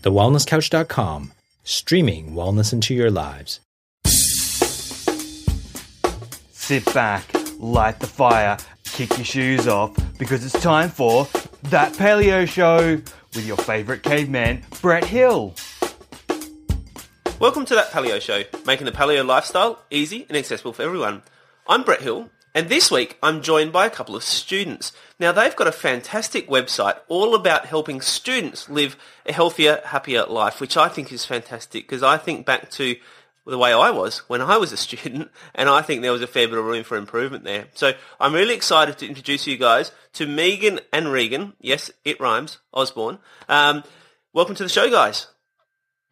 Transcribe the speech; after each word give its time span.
TheWellnessCouch.com, 0.04 1.32
streaming 1.62 2.32
wellness 2.32 2.74
into 2.74 2.94
your 2.94 3.10
lives. 3.10 3.60
Sit 6.52 6.84
back, 6.92 7.24
light 7.58 8.00
the 8.00 8.06
fire, 8.06 8.58
kick 8.84 9.16
your 9.16 9.24
shoes 9.24 9.66
off, 9.66 9.96
because 10.18 10.44
it's 10.44 10.62
time 10.62 10.90
for 10.90 11.26
That 11.62 11.94
Paleo 11.94 12.46
Show 12.46 13.00
with 13.34 13.46
your 13.46 13.56
favourite 13.56 14.02
caveman, 14.02 14.62
Brett 14.82 15.04
Hill. 15.04 15.54
Welcome 17.40 17.64
to 17.64 17.74
that 17.74 17.90
Paleo 17.90 18.20
Show, 18.20 18.42
making 18.66 18.84
the 18.84 18.92
paleo 18.92 19.26
lifestyle 19.26 19.80
easy 19.90 20.26
and 20.28 20.36
accessible 20.36 20.74
for 20.74 20.82
everyone. 20.82 21.22
I'm 21.66 21.82
Brett 21.82 22.02
Hill, 22.02 22.28
and 22.54 22.68
this 22.68 22.90
week 22.90 23.18
I'm 23.22 23.42
joined 23.42 23.72
by 23.72 23.86
a 23.86 23.90
couple 23.90 24.14
of 24.14 24.22
students. 24.22 24.92
Now 25.18 25.32
they've 25.32 25.56
got 25.56 25.66
a 25.66 25.72
fantastic 25.72 26.48
website 26.48 26.98
all 27.08 27.34
about 27.34 27.66
helping 27.66 28.00
students 28.00 28.68
live 28.68 28.96
a 29.26 29.32
healthier, 29.32 29.80
happier 29.84 30.24
life, 30.26 30.60
which 30.60 30.76
I 30.76 30.88
think 30.88 31.12
is 31.12 31.24
fantastic 31.24 31.84
because 31.84 32.02
I 32.02 32.16
think 32.16 32.46
back 32.46 32.70
to 32.72 32.96
the 33.46 33.58
way 33.58 33.72
I 33.72 33.90
was 33.90 34.18
when 34.28 34.40
I 34.40 34.56
was 34.56 34.72
a 34.72 34.76
student, 34.88 35.30
and 35.54 35.68
I 35.68 35.82
think 35.82 36.02
there 36.02 36.12
was 36.12 36.22
a 36.22 36.26
fair 36.26 36.48
bit 36.48 36.58
of 36.58 36.64
room 36.64 36.84
for 36.84 36.96
improvement 36.96 37.44
there. 37.44 37.66
So 37.74 37.92
I'm 38.20 38.34
really 38.34 38.54
excited 38.54 38.98
to 38.98 39.06
introduce 39.06 39.46
you 39.46 39.56
guys 39.56 39.92
to 40.14 40.26
Megan 40.26 40.80
and 40.92 41.12
Regan. 41.12 41.54
Yes, 41.60 41.90
it 42.04 42.20
rhymes. 42.20 42.58
Osborne. 42.72 43.18
Um, 43.48 43.84
welcome 44.32 44.54
to 44.56 44.62
the 44.62 44.68
show, 44.68 44.90
guys. 44.90 45.26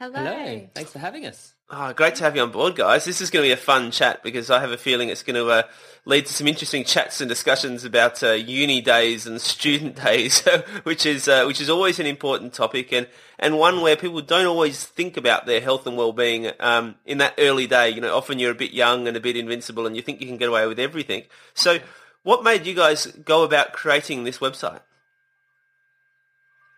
Hello. 0.01 0.19
Hello. 0.19 0.69
Thanks 0.75 0.91
for 0.91 0.98
having 0.98 1.27
us. 1.27 1.55
Oh, 1.75 1.91
great 1.95 2.17
to 2.17 2.25
have 2.25 2.37
you 2.37 2.42
on 2.42 2.51
board, 2.51 2.77
guys. 2.77 3.06
This 3.06 3.23
is 3.23 3.31
going 3.31 3.45
to 3.45 3.48
be 3.48 3.53
a 3.53 3.56
fun 3.56 3.91
chat 3.91 4.23
because 4.23 4.51
I 4.51 4.61
have 4.61 4.73
a 4.73 4.77
feeling 4.77 5.09
it's 5.09 5.23
going 5.23 5.37
to 5.37 5.48
uh, 5.48 5.62
lead 6.05 6.27
to 6.27 6.33
some 6.34 6.47
interesting 6.47 6.84
chats 6.84 7.23
and 7.23 7.31
discussions 7.31 7.87
about 7.87 8.23
uh, 8.23 8.33
uni 8.33 8.83
days 8.83 9.27
and 9.27 9.41
student 9.41 9.97
days, 10.05 10.47
which 10.83 11.06
is 11.06 11.29
uh, 11.29 11.45
which 11.47 11.62
is 11.62 11.70
always 11.70 11.98
an 11.98 12.05
important 12.05 12.53
topic 12.53 12.92
and, 12.92 13.09
and 13.39 13.59
one 13.59 13.81
where 13.81 13.97
people 13.97 14.20
don't 14.20 14.45
always 14.45 14.84
think 14.84 15.17
about 15.17 15.47
their 15.47 15.62
health 15.62 15.87
and 15.87 15.97
well-being 15.97 16.51
um, 16.61 16.95
in 17.07 17.17
that 17.19 17.33
early 17.39 17.67
day. 17.67 17.89
You 17.89 18.02
know, 18.02 18.14
often 18.14 18.39
you're 18.39 18.51
a 18.51 18.55
bit 18.55 18.73
young 18.73 19.08
and 19.08 19.17
a 19.17 19.20
bit 19.20 19.39
invincible, 19.39 19.86
and 19.86 19.96
you 19.96 20.02
think 20.02 20.20
you 20.20 20.27
can 20.27 20.36
get 20.36 20.51
away 20.51 20.67
with 20.67 20.79
everything. 20.79 21.23
So, 21.55 21.79
what 22.23 22.45
made 22.45 22.67
you 22.67 22.75
guys 22.75 23.07
go 23.07 23.45
about 23.45 23.73
creating 23.73 24.25
this 24.25 24.41
website? 24.41 24.80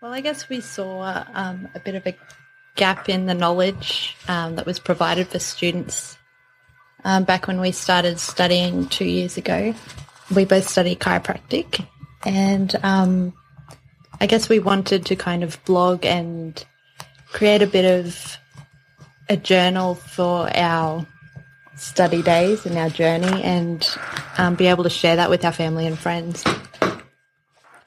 Well, 0.01 0.13
I 0.13 0.21
guess 0.21 0.49
we 0.49 0.61
saw 0.61 1.25
um, 1.35 1.67
a 1.75 1.81
bit 1.81 1.97
of 1.97 2.07
a 2.07 2.15
gap 2.77 3.09
in 3.09 3.27
the 3.27 3.35
knowledge 3.35 4.17
um, 4.29 4.57
that 4.57 4.67
was 4.67 4.79
provided 4.79 5.29
for 5.29 5.39
students 5.39 6.19
um, 7.05 7.25
back 7.25 7.47
when 7.47 7.61
we 7.61 7.71
started 7.71 8.19
studying 8.19 8.89
two 8.89 9.05
years 9.05 9.37
ago. 9.37 9.75
We 10.35 10.45
both 10.45 10.69
study 10.69 10.97
chiropractic, 10.97 11.87
and 12.25 12.75
um, 12.83 13.35
I 14.21 14.27
guess 14.27 14.49
we 14.49 14.59
wanted 14.59 15.07
to 15.07 15.17
kind 15.17 15.45
of 15.45 15.63
blog 15.65 16.05
and 16.07 16.65
create 17.33 17.63
a 17.63 17.67
bit 17.67 17.85
of 17.85 18.39
a 19.29 19.37
journal 19.37 19.95
for 19.95 20.49
our 20.57 21.07
study 21.77 22.23
days 22.23 22.65
and 22.65 22.79
our 22.79 22.89
journey, 22.89 23.43
and 23.43 23.87
um, 24.39 24.55
be 24.55 24.67
able 24.67 24.85
to 24.85 24.91
share 24.91 25.17
that 25.17 25.31
with 25.31 25.45
our 25.45 25.53
family 25.53 25.87
and 25.87 25.99
friends. 25.99 26.43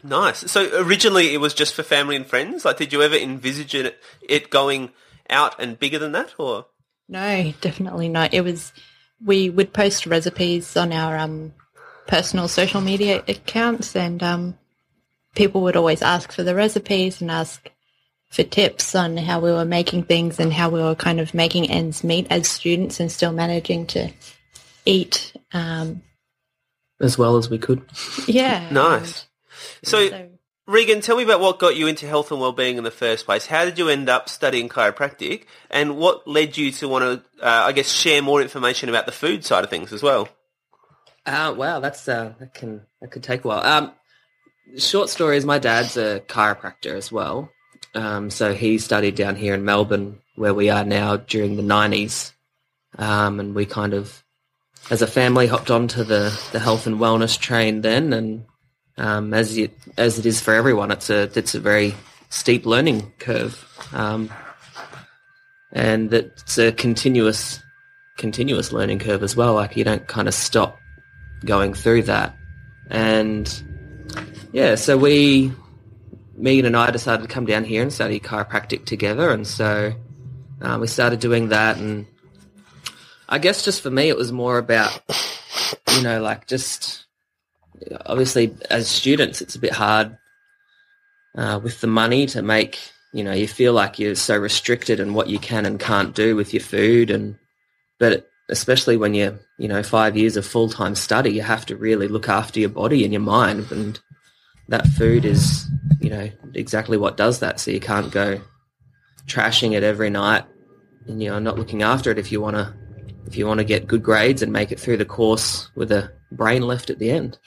Nice. 0.04 0.50
So 0.52 0.70
originally 0.82 1.34
it 1.34 1.40
was 1.40 1.54
just 1.54 1.74
for 1.74 1.84
family 1.84 2.16
and 2.16 2.26
friends. 2.26 2.66
Like, 2.66 2.78
did 2.78 2.94
you 2.94 3.02
ever 3.02 3.16
envisage 3.16 3.74
it, 3.74 4.00
it 4.22 4.50
going 4.50 4.92
out 5.30 5.60
and 5.60 5.80
bigger 5.80 6.00
than 6.00 6.12
that, 6.14 6.36
or? 6.38 6.68
No, 7.10 7.54
definitely 7.62 8.10
not. 8.10 8.34
It 8.34 8.42
was 8.42 8.74
we 9.24 9.50
would 9.50 9.74
post 9.74 10.06
recipes 10.06 10.78
on 10.78 10.92
our 10.92 11.18
um, 11.18 11.54
personal 12.08 12.48
social 12.48 12.82
media 12.82 13.24
accounts, 13.28 13.96
and 13.96 14.22
um, 14.22 14.58
people 15.36 15.62
would 15.62 15.76
always 15.76 16.02
ask 16.02 16.32
for 16.32 16.44
the 16.44 16.56
recipes 16.56 17.22
and 17.22 17.32
ask 17.32 17.72
for 18.30 18.44
tips 18.44 18.94
on 18.94 19.16
how 19.18 19.40
we 19.40 19.52
were 19.52 19.66
making 19.66 20.04
things 20.04 20.40
and 20.40 20.52
how 20.52 20.70
we 20.70 20.82
were 20.82 20.96
kind 20.96 21.20
of 21.20 21.34
making 21.34 21.72
ends 21.72 22.04
meet 22.04 22.28
as 22.30 22.48
students 22.48 23.00
and 23.00 23.12
still 23.12 23.32
managing 23.32 23.88
to 23.88 24.12
eat. 24.86 25.34
Um, 25.54 26.02
As 27.00 27.18
well 27.18 27.38
as 27.38 27.50
we 27.50 27.58
could. 27.58 27.82
yeah. 28.28 28.70
Nice. 28.70 29.28
So, 29.84 30.10
So- 30.10 30.30
Regan, 30.68 31.00
tell 31.00 31.16
me 31.16 31.24
about 31.24 31.40
what 31.40 31.60
got 31.60 31.78
you 31.78 31.88
into 31.88 32.06
health 32.08 32.30
and 32.30 32.42
well-being 32.42 32.78
in 32.78 32.84
the 32.84 32.92
first 32.92 33.26
place. 33.26 33.46
How 33.46 33.64
did 33.64 33.78
you 33.78 33.88
end 33.88 34.10
up 34.10 34.28
studying 34.28 34.68
chiropractic, 34.68 35.46
and 35.70 35.96
what 35.96 36.28
led 36.28 36.58
you 36.58 36.72
to 36.74 36.88
want 36.90 37.04
to, 37.40 37.46
uh, 37.46 37.64
I 37.68 37.72
guess, 37.72 37.90
share 37.90 38.22
more 38.22 38.42
information 38.42 38.90
about 38.90 39.06
the 39.06 39.14
food 39.14 39.46
side 39.46 39.64
of 39.64 39.70
things 39.70 39.94
as 39.94 40.04
well? 40.04 40.28
Uh, 41.26 41.54
wow, 41.58 41.80
that's 41.80 42.08
uh, 42.10 42.34
that 42.40 42.54
can 42.54 42.86
that 43.02 43.12
could 43.12 43.24
take 43.24 43.46
a 43.46 43.48
while. 43.48 43.64
Um, 43.64 43.94
short 44.78 45.10
story 45.10 45.38
is 45.38 45.46
my 45.46 45.58
dad's 45.60 45.96
a 45.96 46.22
chiropractor 46.28 46.96
as 46.96 47.12
well. 47.14 47.50
Um, 47.96 48.30
so 48.30 48.54
he 48.54 48.78
studied 48.78 49.16
down 49.16 49.36
here 49.38 49.54
in 49.54 49.64
Melbourne, 49.64 50.20
where 50.36 50.54
we 50.54 50.70
are 50.70 50.84
now, 50.84 51.16
during 51.16 51.56
the 51.56 51.64
nineties, 51.64 52.34
um, 52.98 53.40
and 53.40 53.56
we 53.56 53.66
kind 53.66 53.94
of, 53.94 54.22
as 54.90 55.02
a 55.02 55.08
family, 55.08 55.48
hopped 55.48 55.72
onto 55.72 56.04
the 56.04 56.38
the 56.52 56.60
health 56.60 56.88
and 56.88 56.98
wellness 56.98 57.40
train 57.40 57.82
then, 57.82 58.12
and 58.12 58.46
um, 58.98 59.34
as 59.34 59.58
it 59.58 59.78
as 59.98 60.20
it 60.20 60.26
is 60.26 60.42
for 60.42 60.54
everyone, 60.54 60.92
it's 60.92 61.10
a 61.10 61.30
it's 61.36 61.56
a 61.56 61.60
very 61.60 61.94
steep 62.30 62.66
learning 62.66 63.12
curve, 63.20 63.66
um, 63.94 64.30
and 65.72 66.14
it's 66.14 66.58
a 66.58 66.72
continuous 66.72 67.62
continuous 68.18 68.72
learning 68.72 69.00
curve 69.00 69.24
as 69.24 69.36
well. 69.36 69.54
Like 69.54 69.78
you 69.78 69.84
don't 69.84 70.08
kind 70.08 70.28
of 70.28 70.34
stop 70.34 70.80
going 71.46 71.74
through 71.74 72.04
that, 72.04 72.36
and 72.90 73.64
yeah, 74.52 74.76
so 74.76 74.98
we 74.98 75.52
Megan 76.36 76.66
and 76.66 76.78
I 76.78 76.92
decided 76.92 77.24
to 77.24 77.34
come 77.34 77.46
down 77.46 77.64
here 77.64 77.82
and 77.82 77.92
study 77.92 78.20
chiropractic 78.20 78.86
together, 78.86 79.32
and 79.32 79.46
so 79.46 79.94
uh, 80.62 80.78
we 80.80 80.88
started 80.88 81.20
doing 81.20 81.50
that. 81.50 81.78
And 81.78 82.08
I 83.30 83.38
guess 83.38 83.64
just 83.64 83.82
for 83.82 83.92
me, 83.92 84.10
it 84.10 84.18
was 84.18 84.32
more 84.32 84.58
about 84.58 85.02
you 85.96 86.04
know 86.04 86.22
like 86.22 86.48
just 86.48 87.07
obviously 88.06 88.56
as 88.70 88.88
students, 88.88 89.42
it's 89.42 89.56
a 89.56 89.60
bit 89.60 89.74
hard 89.74 90.18
uh, 91.38 91.60
with 91.62 91.82
the 91.82 91.88
money 91.88 92.26
to 92.28 92.42
make. 92.42 92.80
You 93.14 93.24
know, 93.24 93.34
you 93.34 93.48
feel 93.48 93.74
like 93.74 94.00
you're 94.00 94.16
so 94.16 94.38
restricted 94.38 95.00
in 95.00 95.14
what 95.14 95.30
you 95.30 95.40
can 95.40 95.66
and 95.66 95.80
can't 95.80 96.14
do 96.14 96.36
with 96.36 96.54
your 96.54 96.62
food, 96.62 97.10
and 97.10 97.38
but 98.00 98.30
especially 98.50 98.98
when 98.98 99.14
you're 99.14 99.40
you 99.58 99.68
know 99.68 99.84
five 99.84 100.18
years 100.18 100.38
of 100.38 100.46
full 100.46 100.70
time 100.70 100.96
study, 100.96 101.32
you 101.32 101.42
have 101.42 101.66
to 101.68 101.76
really 101.76 102.08
look 102.08 102.30
after 102.30 102.60
your 102.60 102.70
body 102.70 103.04
and 103.04 103.14
your 103.14 103.22
mind, 103.22 103.72
and 103.72 104.00
that 104.68 104.88
food 104.88 105.26
is 105.26 105.68
you 106.00 106.10
know 106.10 106.30
exactly 106.54 106.98
what 106.98 107.18
does 107.18 107.40
that. 107.40 107.60
So 107.60 107.72
you 107.72 107.80
can't 107.80 108.12
go 108.12 108.42
trashing 109.26 109.74
it 109.74 109.84
every 109.84 110.10
night, 110.10 110.44
and 111.08 111.22
you 111.24 111.30
know 111.30 111.40
not 111.40 111.58
looking 111.58 111.84
after 111.84 112.12
it 112.12 112.20
if 112.20 112.32
you 112.32 112.42
want 112.42 112.58
to 112.58 112.74
if 113.26 113.38
you 113.38 113.46
want 113.46 113.60
to 113.60 113.66
get 113.66 113.88
good 113.88 114.04
grades 114.04 114.42
and 114.42 114.52
make 114.52 114.72
it 114.72 114.80
through 114.80 114.98
the 114.98 115.06
course 115.06 115.70
with 115.76 115.92
a 115.92 116.12
brain 116.32 116.62
left 116.62 116.90
at 116.90 117.00
the 117.00 117.12
end, 117.12 117.38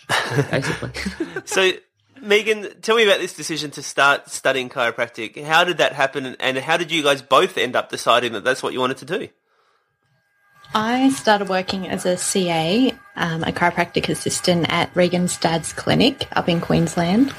basically. 0.51 0.91
So, 1.45 1.73
Megan, 2.21 2.81
tell 2.83 2.97
me 2.97 3.05
about 3.05 3.19
this 3.19 3.33
decision 3.33 3.71
to 3.73 3.83
start 3.83 4.29
studying 4.29 4.69
chiropractic. 4.69 5.43
How 5.43 5.65
did 5.65 5.79
that 5.79 5.93
happen, 5.93 6.37
and 6.39 6.59
how 6.59 6.77
did 6.77 6.93
you 6.93 7.03
guys 7.03 7.23
both 7.23 7.57
end 7.57 7.77
up 7.77 7.89
deciding 7.91 8.33
that 8.33 8.45
that's 8.45 8.63
what 8.63 8.73
you 8.73 8.81
wanted 8.81 8.99
to 8.99 9.05
do? 9.07 9.29
I 10.73 11.09
started 11.11 11.49
working 11.49 11.89
as 11.89 12.07
a 12.07 12.17
CA, 12.17 12.93
um, 13.17 13.43
a 13.43 13.53
chiropractic 13.53 14.09
assistant 14.09 14.67
at 14.73 14.95
Regan's 14.95 15.37
dad's 15.37 15.73
clinic 15.73 16.29
up 16.37 16.49
in 16.49 16.61
Queensland. 16.61 17.35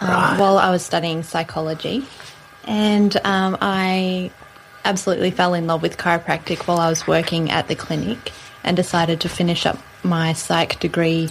um, 0.00 0.38
while 0.38 0.58
I 0.58 0.70
was 0.70 0.84
studying 0.84 1.22
psychology, 1.22 2.04
and 2.64 3.16
um, 3.24 3.56
I 3.60 4.30
absolutely 4.84 5.32
fell 5.32 5.54
in 5.54 5.66
love 5.66 5.82
with 5.82 5.96
chiropractic 5.96 6.68
while 6.68 6.78
I 6.78 6.88
was 6.88 7.06
working 7.06 7.50
at 7.50 7.66
the 7.66 7.74
clinic, 7.74 8.30
and 8.66 8.76
decided 8.76 9.20
to 9.22 9.28
finish 9.28 9.64
up 9.64 9.78
my 10.02 10.34
psych 10.34 10.78
degree, 10.80 11.30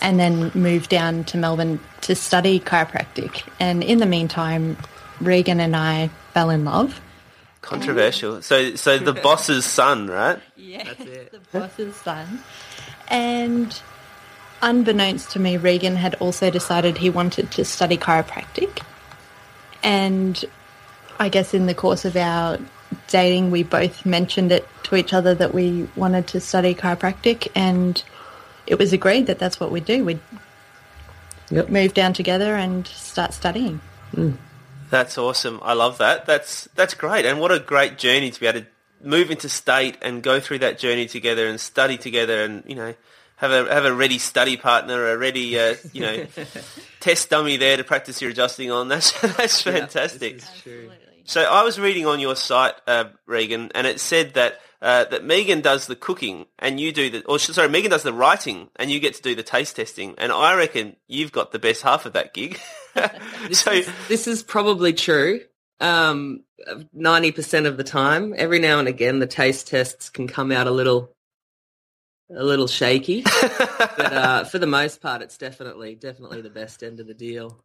and 0.00 0.18
then 0.18 0.50
move 0.54 0.88
down 0.88 1.24
to 1.24 1.36
Melbourne 1.36 1.78
to 2.02 2.14
study 2.14 2.58
chiropractic. 2.58 3.48
And 3.60 3.84
in 3.84 3.98
the 3.98 4.06
meantime, 4.06 4.76
Regan 5.20 5.60
and 5.60 5.76
I 5.76 6.10
fell 6.32 6.50
in 6.50 6.64
love. 6.64 7.00
Controversial. 7.62 8.40
So, 8.42 8.74
so 8.76 8.98
the 8.98 9.12
boss's 9.22 9.64
son, 9.64 10.08
right? 10.08 10.38
Yeah, 10.56 10.88
it. 10.98 11.32
the 11.32 11.40
boss's 11.52 11.94
son. 11.96 12.42
And 13.08 13.78
unbeknownst 14.62 15.30
to 15.32 15.38
me, 15.38 15.56
Regan 15.56 15.96
had 15.96 16.14
also 16.16 16.50
decided 16.50 16.98
he 16.98 17.10
wanted 17.10 17.50
to 17.52 17.64
study 17.64 17.96
chiropractic. 17.96 18.82
And 19.82 20.42
I 21.18 21.28
guess 21.28 21.54
in 21.54 21.66
the 21.66 21.74
course 21.74 22.04
of 22.04 22.16
our 22.16 22.58
dating, 23.08 23.50
we 23.50 23.62
both 23.62 24.06
mentioned 24.06 24.52
it 24.52 24.66
to 24.84 24.96
each 24.96 25.12
other 25.12 25.34
that 25.34 25.52
we 25.54 25.88
wanted 25.96 26.26
to 26.28 26.40
study 26.40 26.74
chiropractic, 26.74 27.48
and 27.54 28.02
it 28.66 28.78
was 28.78 28.92
agreed 28.92 29.26
that 29.26 29.38
that's 29.38 29.58
what 29.58 29.70
we'd 29.70 29.84
do. 29.84 30.04
We'd 30.04 30.20
Yep. 31.50 31.70
move 31.70 31.94
down 31.94 32.12
together 32.12 32.56
and 32.56 32.86
start 32.86 33.32
studying. 33.32 33.80
That's 34.90 35.16
awesome. 35.16 35.60
I 35.62 35.72
love 35.72 35.98
that. 35.98 36.26
That's 36.26 36.68
that's 36.74 36.94
great. 36.94 37.24
And 37.24 37.40
what 37.40 37.50
a 37.52 37.58
great 37.58 37.98
journey 37.98 38.30
to 38.30 38.40
be 38.40 38.46
able 38.46 38.60
to 38.60 38.66
move 39.02 39.30
into 39.30 39.48
state 39.48 39.96
and 40.02 40.22
go 40.22 40.40
through 40.40 40.58
that 40.58 40.78
journey 40.78 41.06
together 41.06 41.46
and 41.46 41.60
study 41.60 41.96
together 41.96 42.42
and, 42.42 42.64
you 42.66 42.74
know, 42.74 42.94
have 43.36 43.50
a 43.50 43.72
have 43.72 43.84
a 43.84 43.92
ready 43.94 44.18
study 44.18 44.56
partner, 44.56 45.10
a 45.10 45.16
ready 45.16 45.58
uh, 45.58 45.76
you 45.92 46.02
know, 46.02 46.26
test 47.00 47.30
dummy 47.30 47.56
there 47.56 47.76
to 47.76 47.84
practice 47.84 48.20
your 48.20 48.30
adjusting 48.30 48.70
on. 48.70 48.88
That's 48.88 49.18
that's 49.36 49.62
fantastic. 49.62 50.42
So 51.28 51.42
I 51.42 51.62
was 51.62 51.78
reading 51.78 52.06
on 52.06 52.20
your 52.20 52.34
site, 52.34 52.72
uh, 52.86 53.04
Regan, 53.26 53.70
and 53.74 53.86
it 53.86 54.00
said 54.00 54.32
that 54.32 54.60
uh, 54.80 55.04
that 55.04 55.24
Megan 55.24 55.60
does 55.60 55.86
the 55.86 55.94
cooking 55.94 56.46
and 56.58 56.80
you 56.80 56.90
do 56.90 57.10
the, 57.10 57.24
or 57.26 57.38
sorry, 57.38 57.68
Megan 57.68 57.90
does 57.90 58.02
the 58.02 58.14
writing 58.14 58.70
and 58.76 58.90
you 58.90 58.98
get 58.98 59.12
to 59.12 59.20
do 59.20 59.34
the 59.34 59.42
taste 59.42 59.76
testing. 59.76 60.14
And 60.16 60.32
I 60.32 60.56
reckon 60.56 60.96
you've 61.06 61.30
got 61.30 61.52
the 61.52 61.58
best 61.58 61.82
half 61.82 62.06
of 62.06 62.14
that 62.14 62.32
gig. 62.32 62.58
so 63.52 63.82
This 64.08 64.26
is 64.26 64.42
probably 64.42 64.94
true. 64.94 65.40
Um, 65.80 66.44
90% 66.96 67.66
of 67.66 67.76
the 67.76 67.84
time. 67.84 68.32
Every 68.34 68.58
now 68.58 68.78
and 68.78 68.88
again, 68.88 69.18
the 69.18 69.26
taste 69.26 69.66
tests 69.66 70.08
can 70.08 70.28
come 70.28 70.50
out 70.50 70.66
a 70.66 70.70
little, 70.70 71.12
a 72.34 72.42
little 72.42 72.68
shaky. 72.68 73.22
but 73.58 74.12
uh, 74.12 74.44
for 74.44 74.58
the 74.58 74.66
most 74.66 75.02
part, 75.02 75.20
it's 75.20 75.36
definitely, 75.36 75.94
definitely 75.94 76.40
the 76.40 76.48
best 76.48 76.82
end 76.82 77.00
of 77.00 77.06
the 77.06 77.12
deal. 77.12 77.62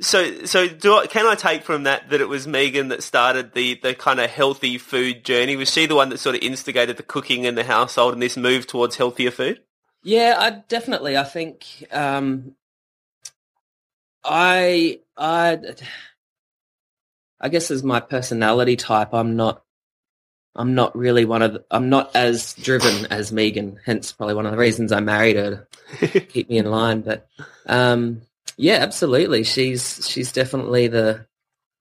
So, 0.00 0.44
so 0.44 0.68
do 0.68 0.94
I, 0.94 1.06
can 1.06 1.26
I 1.26 1.34
take 1.34 1.64
from 1.64 1.82
that 1.82 2.10
that 2.10 2.20
it 2.20 2.28
was 2.28 2.46
Megan 2.46 2.88
that 2.88 3.02
started 3.02 3.52
the, 3.52 3.74
the 3.82 3.94
kind 3.94 4.20
of 4.20 4.30
healthy 4.30 4.78
food 4.78 5.24
journey? 5.24 5.56
Was 5.56 5.72
she 5.72 5.86
the 5.86 5.96
one 5.96 6.10
that 6.10 6.18
sort 6.18 6.36
of 6.36 6.42
instigated 6.42 6.96
the 6.96 7.02
cooking 7.02 7.44
in 7.44 7.56
the 7.56 7.64
household 7.64 8.12
and 8.12 8.22
this 8.22 8.36
move 8.36 8.66
towards 8.66 8.96
healthier 8.96 9.32
food? 9.32 9.60
Yeah, 10.02 10.36
I 10.38 10.50
definitely. 10.68 11.16
I 11.16 11.24
think 11.24 11.86
um, 11.90 12.54
I 14.24 15.00
I 15.16 15.58
I 17.40 17.48
guess 17.48 17.70
as 17.70 17.82
my 17.82 18.00
personality 18.00 18.76
type, 18.76 19.12
I'm 19.12 19.36
not 19.36 19.62
I'm 20.54 20.74
not 20.74 20.96
really 20.96 21.24
one 21.24 21.42
of 21.42 21.52
the, 21.52 21.64
I'm 21.70 21.88
not 21.88 22.14
as 22.16 22.54
driven 22.54 23.06
as 23.12 23.30
Megan. 23.32 23.78
Hence, 23.84 24.12
probably 24.12 24.34
one 24.34 24.46
of 24.46 24.52
the 24.52 24.58
reasons 24.58 24.90
I 24.90 25.00
married 25.00 25.36
her 25.36 25.68
to 26.00 26.20
keep 26.20 26.48
me 26.48 26.58
in 26.58 26.70
line. 26.70 27.02
But 27.02 27.28
um, 27.66 28.22
yeah, 28.58 28.74
absolutely. 28.74 29.44
She's 29.44 30.06
she's 30.08 30.32
definitely 30.32 30.88
the 30.88 31.26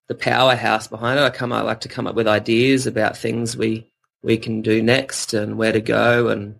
the 0.07 0.15
powerhouse 0.15 0.88
behind 0.88 1.19
it. 1.19 1.24
I 1.24 1.31
come 1.31 1.51
I 1.51 1.62
like 1.62 1.81
to 1.81 1.89
come 1.89 2.06
up 2.06 2.15
with 2.15 2.27
ideas 2.27 2.85
about 2.85 3.18
things 3.18 3.57
we 3.57 3.91
we 4.21 4.38
can 4.38 4.62
do 4.62 4.81
next 4.81 5.33
and 5.33 5.57
where 5.57 5.71
to 5.71 5.81
go 5.81 6.27
and 6.29 6.59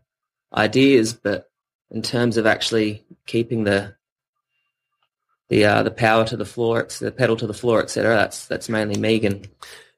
ideas, 0.54 1.14
but 1.14 1.50
in 1.92 2.02
terms 2.02 2.38
of 2.38 2.48
actually 2.48 3.06
keeping 3.28 3.64
the 3.64 3.96
the 5.50 5.66
uh, 5.66 5.84
the 5.84 5.92
power 5.92 6.26
to 6.26 6.36
the 6.36 6.46
floor, 6.46 6.88
the 7.00 7.12
pedal 7.12 7.38
to 7.38 7.48
the 7.48 7.54
floor, 7.54 7.84
etc. 7.84 8.16
That's 8.16 8.48
that's 8.48 8.70
mainly 8.70 9.00
Megan. 9.00 9.46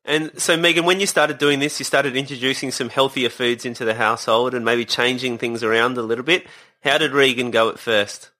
And 0.04 0.32
so, 0.40 0.58
Megan, 0.58 0.86
when 0.86 1.00
you 1.00 1.06
started 1.06 1.38
doing 1.38 1.60
this, 1.60 1.80
you 1.80 1.86
started 1.86 2.18
introducing 2.18 2.72
some 2.72 2.90
healthier 2.90 3.30
foods 3.30 3.64
into 3.64 3.86
the 3.86 3.94
household 3.94 4.54
and 4.54 4.66
maybe 4.66 4.84
changing 4.84 5.38
things 5.38 5.64
around 5.64 5.98
a 5.98 6.02
little 6.02 6.26
bit. 6.26 6.46
How 6.82 6.98
did 6.98 7.12
Regan 7.12 7.52
go 7.52 7.70
at 7.70 7.80
first? 7.80 8.32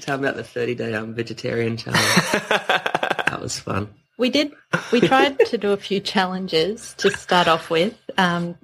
Talking 0.00 0.24
about 0.24 0.36
the 0.36 0.44
thirty 0.44 0.74
day 0.74 0.94
um, 0.94 1.14
vegetarian 1.14 1.76
challenge. 1.76 2.04
that 2.32 3.38
was 3.40 3.58
fun. 3.58 3.88
We 4.16 4.30
did. 4.30 4.52
We 4.92 5.00
tried 5.00 5.38
to 5.38 5.58
do 5.58 5.72
a 5.72 5.76
few 5.76 6.00
challenges 6.00 6.94
to 6.98 7.10
start 7.10 7.48
off 7.48 7.70
with, 7.70 7.94
um, 8.16 8.56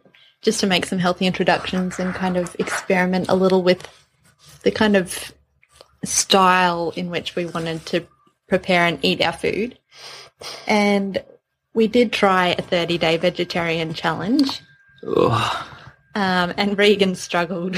just 0.42 0.60
to 0.60 0.66
make 0.66 0.86
some 0.86 0.98
healthy 0.98 1.26
introductions 1.26 1.98
and 1.98 2.14
kind 2.14 2.36
of 2.36 2.54
experiment 2.58 3.28
a 3.28 3.34
little 3.34 3.62
with 3.62 3.88
the 4.62 4.70
kind 4.70 4.96
of 4.96 5.32
style 6.04 6.92
in 6.96 7.10
which 7.10 7.36
we 7.36 7.46
wanted 7.46 7.84
to 7.86 8.06
prepare 8.48 8.86
and 8.86 8.98
eat 9.02 9.20
our 9.20 9.32
food. 9.32 9.78
And 10.66 11.22
we 11.72 11.88
did 11.88 12.12
try 12.12 12.48
a 12.48 12.62
30 12.62 12.98
day 12.98 13.16
vegetarian 13.16 13.94
challenge. 13.94 14.60
Um, 16.14 16.54
and 16.56 16.78
Regan 16.78 17.14
struggled 17.14 17.76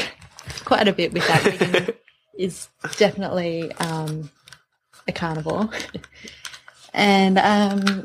quite 0.67 0.87
a 0.87 0.93
bit 0.93 1.15
with 1.15 1.27
that. 1.27 1.45
Regan 1.61 1.95
is 2.39 2.69
definitely 2.99 3.73
um, 3.77 4.31
a 5.09 5.13
carnivore. 5.13 5.71
and 6.93 7.39
um, 7.39 8.05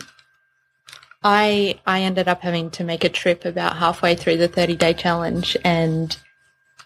I 1.24 1.80
I 1.86 2.02
ended 2.04 2.30
up 2.30 2.42
having 2.42 2.72
to 2.72 2.84
make 2.86 3.04
a 3.04 3.10
trip 3.10 3.44
about 3.44 3.75
halfway 3.75 4.16
through 4.16 4.38
the 4.38 4.48
30 4.48 4.75
day 4.78 4.94
challenge 4.94 5.58
and 5.66 6.16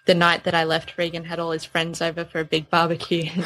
the 0.07 0.13
night 0.16 0.44
that 0.44 0.54
I 0.54 0.66
left, 0.66 0.98
Regan 1.00 1.24
had 1.25 1.39
all 1.39 1.50
his 1.50 1.66
friends 1.66 2.00
over 2.01 2.25
for 2.25 2.39
a 2.39 2.45
big 2.45 2.69
barbecue. 2.69 3.30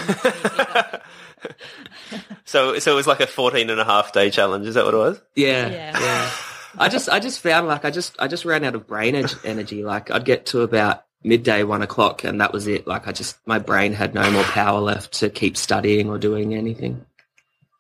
So, 2.44 2.80
so 2.80 2.92
it 2.92 2.96
was 2.96 3.08
like 3.08 3.20
a 3.22 3.28
14 3.28 3.70
and 3.70 3.80
a 3.80 3.86
half 3.86 4.12
day 4.12 4.30
challenge. 4.30 4.66
Is 4.68 4.74
that 4.76 4.84
what 4.84 4.94
it 4.94 4.98
was? 4.98 5.22
Yeah, 5.36 5.68
Yeah. 5.70 6.00
yeah. 6.00 6.32
I 6.78 6.90
just, 6.90 7.08
I 7.08 7.20
just 7.20 7.40
found 7.40 7.68
like 7.68 7.86
I 7.86 7.92
just, 7.92 8.16
I 8.20 8.28
just 8.28 8.44
ran 8.44 8.64
out 8.66 8.76
of 8.76 8.88
brain 8.88 9.16
energy. 9.46 9.84
Like 9.84 10.12
I'd 10.12 10.26
get 10.26 10.48
to 10.48 10.62
about 10.62 11.04
midday, 11.24 11.64
one 11.64 11.82
o'clock, 11.82 12.24
and 12.24 12.40
that 12.42 12.54
was 12.54 12.68
it. 12.68 12.88
Like 12.88 13.08
I 13.08 13.12
just, 13.12 13.38
my 13.46 13.60
brain 13.60 13.94
had 13.94 14.14
no 14.14 14.30
more 14.32 14.44
power 14.44 14.80
left 14.80 15.14
to 15.16 15.30
keep 15.30 15.58
studying 15.58 16.10
or 16.10 16.18
doing 16.18 16.54
anything. 16.54 17.06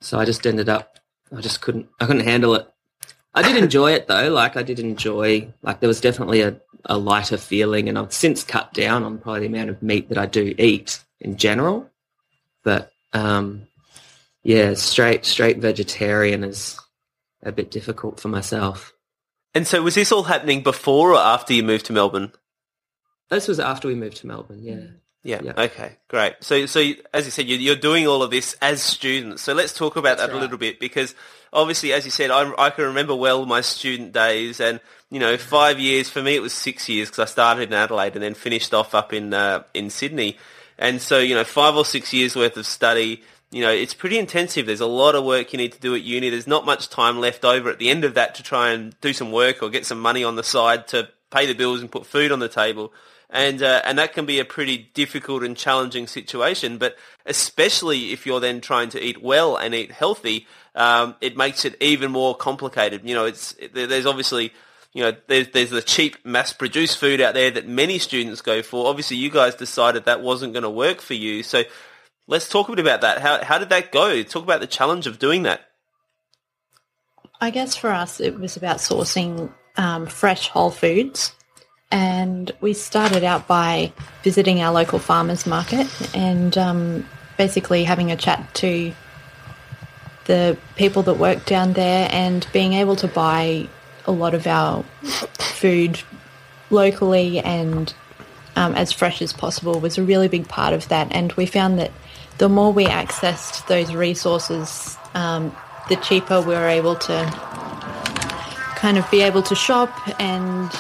So 0.02 0.20
I 0.20 0.26
just 0.26 0.46
ended 0.46 0.70
up, 0.70 1.00
I 1.36 1.42
just 1.42 1.62
couldn't, 1.62 1.88
I 2.00 2.06
couldn't 2.06 2.26
handle 2.26 2.56
it. 2.56 2.68
I 3.34 3.42
did 3.42 3.62
enjoy 3.62 3.94
it 3.94 4.08
though. 4.08 4.30
Like 4.30 4.58
I 4.58 4.64
did 4.64 4.80
enjoy, 4.80 5.54
like 5.62 5.80
there 5.80 5.88
was 5.88 6.02
definitely 6.02 6.42
a, 6.42 6.60
a 6.86 6.98
lighter 6.98 7.38
feeling, 7.38 7.88
and 7.88 7.98
I've 7.98 8.14
since 8.14 8.44
cut 8.44 8.74
down 8.74 9.04
on 9.04 9.20
probably 9.20 9.42
the 9.42 9.48
amount 9.48 9.70
of 9.70 9.84
meat 9.84 10.10
that 10.10 10.18
I 10.18 10.26
do 10.26 10.56
eat 10.58 11.00
in 11.20 11.38
general. 11.38 11.90
But 12.64 12.92
um, 13.14 13.68
yeah, 14.44 14.74
straight 14.74 15.26
straight 15.26 15.58
vegetarian 15.60 16.44
is 16.44 16.80
a 17.44 17.52
bit 17.52 17.72
difficult 17.72 18.20
for 18.20 18.30
myself. 18.30 18.94
And 19.54 19.68
so 19.68 19.82
was 19.82 19.96
this 19.96 20.12
all 20.12 20.24
happening 20.24 20.64
before 20.64 21.12
or 21.14 21.18
after 21.18 21.54
you 21.54 21.64
moved 21.64 21.88
to 21.88 21.94
Melbourne? 21.94 22.32
This 23.30 23.48
was 23.48 23.60
after 23.60 23.88
we 23.88 23.96
moved 23.96 24.18
to 24.18 24.28
Melbourne. 24.28 24.64
Yeah. 24.64 24.80
Yeah. 25.24 25.42
Yeah. 25.44 25.54
Okay. 25.64 25.98
Great. 26.08 26.36
So, 26.42 26.66
so 26.66 26.80
as 27.14 27.26
you 27.26 27.32
said, 27.32 27.48
you're, 27.48 27.60
you're 27.60 27.76
doing 27.76 28.08
all 28.08 28.24
of 28.24 28.32
this 28.32 28.56
as 28.62 28.82
students. 28.82 29.42
So 29.42 29.54
let's 29.54 29.74
talk 29.74 29.96
about 29.96 30.18
that 30.18 30.32
a 30.32 30.38
little 30.38 30.58
bit 30.58 30.80
because 30.80 31.14
obviously, 31.52 31.92
as 31.92 32.06
you 32.06 32.12
said, 32.12 32.32
I, 32.32 32.52
I 32.58 32.70
can 32.70 32.86
remember 32.86 33.16
well 33.16 33.46
my 33.46 33.62
student 33.62 34.14
days 34.14 34.60
and, 34.60 34.80
you 35.10 35.20
know, 35.20 35.38
five 35.38 35.80
years 35.80 36.10
for 36.10 36.24
me, 36.24 36.36
it 36.36 36.42
was 36.42 36.54
six 36.54 36.88
years 36.88 37.10
because 37.10 37.20
I 37.20 37.32
started 37.32 37.70
in 37.70 37.74
Adelaide 37.74 38.14
and 38.14 38.24
then 38.24 38.34
finished 38.34 38.74
off 38.74 38.96
up 38.96 39.12
in, 39.12 39.34
uh, 39.34 39.64
in 39.74 39.90
Sydney. 39.90 40.38
And 40.78 41.02
so, 41.02 41.20
you 41.20 41.36
know, 41.36 41.44
five 41.44 41.76
or 41.76 41.84
six 41.84 42.14
years 42.14 42.36
worth 42.36 42.56
of 42.56 42.66
study, 42.66 43.22
you 43.52 43.62
know, 43.62 43.72
it's 43.72 43.94
pretty 43.94 44.18
intensive. 44.18 44.66
There's 44.66 44.80
a 44.80 44.86
lot 44.86 45.16
of 45.16 45.26
work 45.26 45.52
you 45.52 45.58
need 45.58 45.74
to 45.74 45.80
do 45.80 45.96
at 45.96 46.02
uni. 46.02 46.30
There's 46.30 46.48
not 46.48 46.66
much 46.66 46.88
time 46.90 47.20
left 47.20 47.44
over 47.44 47.70
at 47.70 47.80
the 47.80 47.90
end 47.90 48.06
of 48.06 48.14
that 48.14 48.36
to 48.36 48.44
try 48.44 48.70
and 48.72 49.00
do 49.02 49.12
some 49.12 49.32
work 49.32 49.62
or 49.62 49.70
get 49.70 49.86
some 49.86 50.00
money 50.00 50.24
on 50.24 50.38
the 50.38 50.44
side 50.44 50.88
to 50.90 51.10
pay 51.30 51.46
the 51.46 51.54
bills 51.54 51.82
and 51.82 51.92
put 51.92 52.06
food 52.06 52.32
on 52.32 52.40
the 52.40 52.48
table. 52.48 52.94
And, 53.32 53.62
uh, 53.62 53.84
and 53.86 54.00
that 54.00 54.14
can 54.14 54.26
be 54.26 54.40
a 54.40 54.46
pretty 54.46 54.90
difficult 54.96 55.44
and 55.44 55.56
challenging 55.56 56.08
situation. 56.08 56.80
But 56.80 56.96
especially 57.28 58.12
if 58.12 58.26
you're 58.26 58.40
then 58.40 58.60
trying 58.60 58.90
to 58.90 59.04
eat 59.04 59.22
well 59.22 59.56
and 59.56 59.76
eat 59.76 59.92
healthy, 59.92 60.48
um, 60.74 61.16
it 61.22 61.38
makes 61.38 61.64
it 61.64 61.76
even 61.80 62.12
more 62.12 62.36
complicated. 62.36 63.08
You 63.08 63.14
know, 63.14 63.26
it's, 63.26 63.56
there's 63.72 64.08
obviously, 64.08 64.52
you 64.94 65.04
know, 65.04 65.14
there's, 65.28 65.50
there's 65.50 65.70
the 65.70 65.84
cheap 65.84 66.18
mass-produced 66.26 66.98
food 66.98 67.22
out 67.22 67.36
there 67.36 67.52
that 67.52 67.68
many 67.68 68.00
students 68.00 68.42
go 68.42 68.64
for. 68.64 68.88
Obviously, 68.88 69.18
you 69.18 69.30
guys 69.30 69.54
decided 69.54 70.06
that 70.06 70.22
wasn't 70.22 70.54
going 70.54 70.64
to 70.64 70.70
work 70.70 71.00
for 71.00 71.14
you. 71.14 71.44
So 71.44 71.64
let's 72.26 72.50
talk 72.50 72.68
a 72.68 72.72
bit 72.72 72.80
about 72.80 73.02
that. 73.02 73.20
How, 73.20 73.44
how 73.44 73.60
did 73.60 73.70
that 73.70 73.92
go? 73.92 74.24
Talk 74.24 74.42
about 74.42 74.60
the 74.60 74.68
challenge 74.68 75.06
of 75.06 75.20
doing 75.20 75.44
that. 75.44 75.62
I 77.40 77.52
guess 77.52 77.76
for 77.76 77.92
us, 77.92 78.20
it 78.20 78.40
was 78.40 78.58
about 78.58 78.78
sourcing 78.78 79.54
um, 79.78 80.08
fresh 80.08 80.48
whole 80.50 80.72
foods 80.72 81.36
and 81.92 82.52
we 82.62 82.74
started 82.74 83.24
out 83.24 83.48
by 83.48 83.92
visiting 84.24 84.62
our 84.62 84.72
local 84.72 85.00
farmers 85.00 85.46
market 85.46 85.88
and 86.16 86.58
um, 86.58 87.06
basically 87.38 87.84
having 87.84 88.12
a 88.12 88.16
chat 88.16 88.54
to 88.54 88.94
the 90.26 90.56
people 90.76 91.02
that 91.02 91.16
work 91.16 91.46
down 91.46 91.74
there 91.74 92.08
and 92.12 92.46
being 92.54 92.74
able 92.74 92.96
to 92.96 93.08
buy 93.08 93.68
a 94.06 94.12
lot 94.12 94.36
of 94.36 94.46
our 94.46 94.84
food 95.40 96.00
locally 96.70 97.40
and 97.40 97.94
um, 98.56 98.76
as 98.76 98.92
fresh 98.92 99.22
as 99.22 99.34
possible 99.34 99.80
was 99.80 99.98
a 99.98 100.04
really 100.04 100.28
big 100.28 100.48
part 100.48 100.74
of 100.74 100.88
that. 100.90 101.08
And 101.12 101.32
we 101.34 101.48
found 101.48 101.80
that 101.80 101.92
the 102.38 102.50
more 102.50 102.72
we 102.72 102.86
accessed 102.86 103.66
those 103.68 103.94
resources, 103.94 104.96
um, 105.16 105.56
the 105.90 105.96
cheaper 105.96 106.40
we 106.42 106.54
were 106.54 106.68
able 106.68 106.96
to 106.96 107.26
kind 108.76 108.98
of 108.98 109.10
be 109.10 109.22
able 109.22 109.42
to 109.44 109.56
shop 109.56 109.92
and 110.20 110.72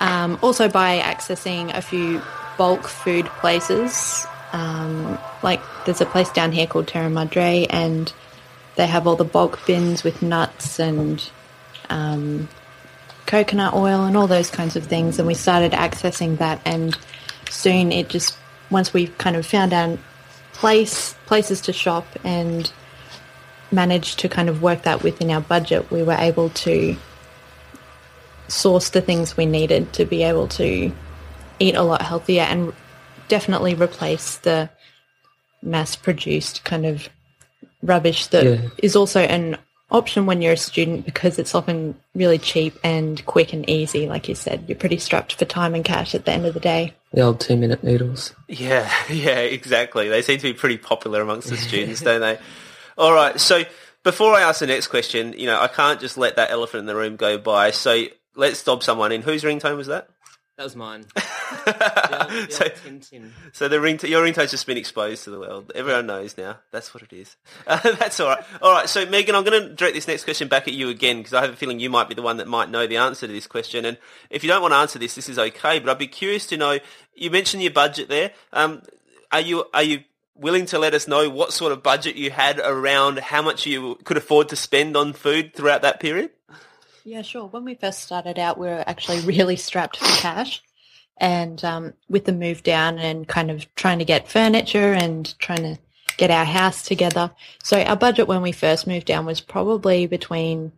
um, 0.00 0.38
also 0.42 0.68
by 0.68 0.98
accessing 1.00 1.76
a 1.76 1.82
few 1.82 2.20
bulk 2.58 2.88
food 2.88 3.26
places. 3.26 4.26
Um, 4.52 5.18
like 5.42 5.60
there's 5.84 6.00
a 6.00 6.06
place 6.06 6.30
down 6.30 6.52
here 6.52 6.66
called 6.66 6.88
Terra 6.88 7.08
Madre 7.08 7.66
and 7.70 8.12
they 8.76 8.86
have 8.86 9.06
all 9.06 9.16
the 9.16 9.24
bulk 9.24 9.64
bins 9.66 10.02
with 10.02 10.22
nuts 10.22 10.78
and 10.78 11.30
um, 11.90 12.48
coconut 13.26 13.74
oil 13.74 14.04
and 14.04 14.16
all 14.16 14.26
those 14.26 14.50
kinds 14.50 14.76
of 14.76 14.86
things. 14.86 15.18
And 15.18 15.26
we 15.26 15.34
started 15.34 15.72
accessing 15.72 16.38
that, 16.38 16.60
and 16.64 16.96
soon 17.50 17.92
it 17.92 18.08
just 18.08 18.36
once 18.70 18.92
we 18.92 19.08
kind 19.08 19.36
of 19.36 19.44
found 19.44 19.72
our 19.72 19.98
place 20.52 21.14
places 21.26 21.60
to 21.62 21.72
shop 21.72 22.06
and 22.24 22.72
managed 23.72 24.18
to 24.20 24.28
kind 24.28 24.48
of 24.48 24.62
work 24.62 24.82
that 24.82 25.02
within 25.02 25.30
our 25.30 25.40
budget, 25.40 25.90
we 25.90 26.02
were 26.02 26.16
able 26.18 26.50
to 26.50 26.96
source 28.50 28.90
the 28.90 29.00
things 29.00 29.36
we 29.36 29.46
needed 29.46 29.92
to 29.94 30.04
be 30.04 30.22
able 30.22 30.48
to 30.48 30.92
eat 31.58 31.74
a 31.76 31.82
lot 31.82 32.02
healthier 32.02 32.42
and 32.42 32.72
definitely 33.28 33.74
replace 33.74 34.38
the 34.38 34.68
mass 35.62 35.94
produced 35.94 36.64
kind 36.64 36.84
of 36.86 37.08
rubbish 37.82 38.26
that 38.28 38.44
is 38.78 38.94
Yeah. 38.94 38.98
also 38.98 39.20
an 39.20 39.56
option 39.90 40.24
when 40.26 40.40
you're 40.40 40.52
a 40.52 40.56
student 40.56 41.04
because 41.04 41.38
it's 41.38 41.54
often 41.54 41.96
really 42.14 42.38
cheap 42.38 42.78
and 42.84 43.24
quick 43.26 43.52
and 43.52 43.68
easy. 43.68 44.08
Like 44.08 44.28
you 44.28 44.34
said, 44.34 44.64
you're 44.68 44.78
pretty 44.78 44.98
strapped 44.98 45.34
for 45.34 45.44
time 45.44 45.74
and 45.74 45.84
cash 45.84 46.14
at 46.14 46.24
the 46.24 46.32
end 46.32 46.46
of 46.46 46.54
the 46.54 46.60
day. 46.60 46.94
The 47.12 47.22
old 47.22 47.40
two 47.40 47.56
minute 47.56 47.82
noodles. 47.82 48.34
Yeah, 48.48 48.90
yeah, 49.10 49.38
exactly. 49.40 50.08
They 50.08 50.22
seem 50.22 50.38
to 50.38 50.42
be 50.44 50.52
pretty 50.54 50.78
popular 50.78 51.20
amongst 51.20 51.50
the 51.50 51.56
students, 51.56 52.00
don't 52.02 52.20
they? 52.20 52.38
All 52.96 53.12
right. 53.12 53.38
So 53.40 53.64
before 54.04 54.34
I 54.34 54.42
ask 54.42 54.60
the 54.60 54.66
next 54.66 54.86
question, 54.88 55.34
you 55.36 55.46
know, 55.46 55.60
I 55.60 55.66
can't 55.68 56.00
just 56.00 56.16
let 56.16 56.36
that 56.36 56.50
elephant 56.50 56.80
in 56.80 56.86
the 56.86 56.94
room 56.96 57.16
go 57.16 57.36
by. 57.36 57.70
So 57.72 58.04
let's 58.34 58.58
stop 58.58 58.82
someone 58.82 59.12
in. 59.12 59.22
Whose 59.22 59.42
ringtone 59.44 59.76
was 59.76 59.86
that? 59.88 60.08
That 60.56 60.64
was 60.64 60.76
mine. 60.76 61.06
The 61.14 62.18
old, 62.20 62.48
the 62.48 62.52
So- 62.52 62.64
old 62.64 62.72
Tintin. 62.74 63.30
So 63.52 63.68
the 63.68 63.80
ring, 63.80 63.98
your 64.02 64.22
ringtone's 64.22 64.50
just 64.50 64.66
been 64.66 64.76
exposed 64.76 65.24
to 65.24 65.30
the 65.30 65.38
world. 65.40 65.72
Everyone 65.74 66.06
knows 66.06 66.36
now. 66.36 66.58
That's 66.70 66.92
what 66.92 67.02
it 67.02 67.12
is. 67.14 67.36
Uh, 67.66 67.78
that's 67.98 68.20
all 68.20 68.28
right. 68.28 68.44
All 68.60 68.70
right. 68.72 68.86
So 68.88 69.06
Megan, 69.06 69.34
I'm 69.34 69.44
going 69.44 69.62
to 69.62 69.74
direct 69.74 69.94
this 69.94 70.06
next 70.06 70.24
question 70.24 70.48
back 70.48 70.68
at 70.68 70.74
you 70.74 70.90
again 70.90 71.18
because 71.18 71.32
I 71.32 71.40
have 71.40 71.50
a 71.50 71.56
feeling 71.56 71.80
you 71.80 71.88
might 71.88 72.10
be 72.10 72.14
the 72.14 72.20
one 72.22 72.36
that 72.36 72.46
might 72.46 72.68
know 72.68 72.86
the 72.86 72.98
answer 72.98 73.26
to 73.26 73.32
this 73.32 73.46
question. 73.46 73.86
And 73.86 73.96
if 74.28 74.44
you 74.44 74.48
don't 74.48 74.60
want 74.60 74.72
to 74.72 74.76
answer 74.76 74.98
this, 74.98 75.14
this 75.14 75.30
is 75.30 75.38
okay. 75.38 75.78
But 75.78 75.88
I'd 75.90 75.98
be 75.98 76.06
curious 76.06 76.46
to 76.48 76.58
know. 76.58 76.78
You 77.14 77.30
mentioned 77.30 77.62
your 77.62 77.72
budget 77.72 78.10
there. 78.10 78.32
Um, 78.52 78.82
are 79.32 79.40
you 79.40 79.64
are 79.72 79.82
you 79.82 80.04
willing 80.34 80.66
to 80.66 80.78
let 80.78 80.92
us 80.94 81.08
know 81.08 81.30
what 81.30 81.52
sort 81.54 81.72
of 81.72 81.82
budget 81.82 82.16
you 82.16 82.30
had 82.30 82.58
around 82.58 83.18
how 83.18 83.40
much 83.42 83.64
you 83.66 83.96
could 84.04 84.16
afford 84.18 84.48
to 84.50 84.56
spend 84.56 84.94
on 84.96 85.14
food 85.14 85.54
throughout 85.54 85.82
that 85.82 86.00
period? 86.00 86.30
Yeah, 87.04 87.22
sure. 87.22 87.46
When 87.46 87.64
we 87.64 87.74
first 87.74 88.00
started 88.00 88.38
out, 88.38 88.58
we 88.58 88.66
were 88.66 88.84
actually 88.86 89.20
really 89.20 89.56
strapped 89.56 89.96
for 89.98 90.20
cash. 90.20 90.62
And 91.16 91.62
um, 91.64 91.92
with 92.08 92.24
the 92.24 92.32
move 92.32 92.62
down 92.62 92.98
and 92.98 93.28
kind 93.28 93.50
of 93.50 93.72
trying 93.74 93.98
to 93.98 94.06
get 94.06 94.28
furniture 94.28 94.94
and 94.94 95.38
trying 95.38 95.62
to 95.62 95.78
get 96.16 96.30
our 96.30 96.46
house 96.46 96.82
together. 96.82 97.30
So 97.62 97.80
our 97.82 97.96
budget 97.96 98.26
when 98.26 98.40
we 98.40 98.52
first 98.52 98.86
moved 98.86 99.06
down 99.06 99.26
was 99.26 99.40
probably 99.40 100.06
between 100.06 100.72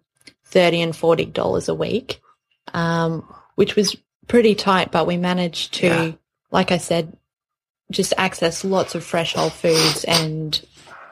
30 0.46 0.80
and 0.82 0.92
$40 0.94 1.68
a 1.68 1.74
week, 1.74 2.20
um, 2.74 3.22
which 3.54 3.76
was 3.76 3.96
pretty 4.26 4.54
tight, 4.56 4.90
but 4.90 5.06
we 5.06 5.16
managed 5.16 5.74
to, 5.74 5.86
Yeah. 5.86 6.12
like 6.50 6.72
I 6.72 6.78
said, 6.78 7.16
just 7.92 8.12
access 8.18 8.64
lots 8.64 8.94
of 8.96 9.04
fresh 9.04 9.34
whole 9.34 9.50
foods 9.50 10.04
and 10.04 10.60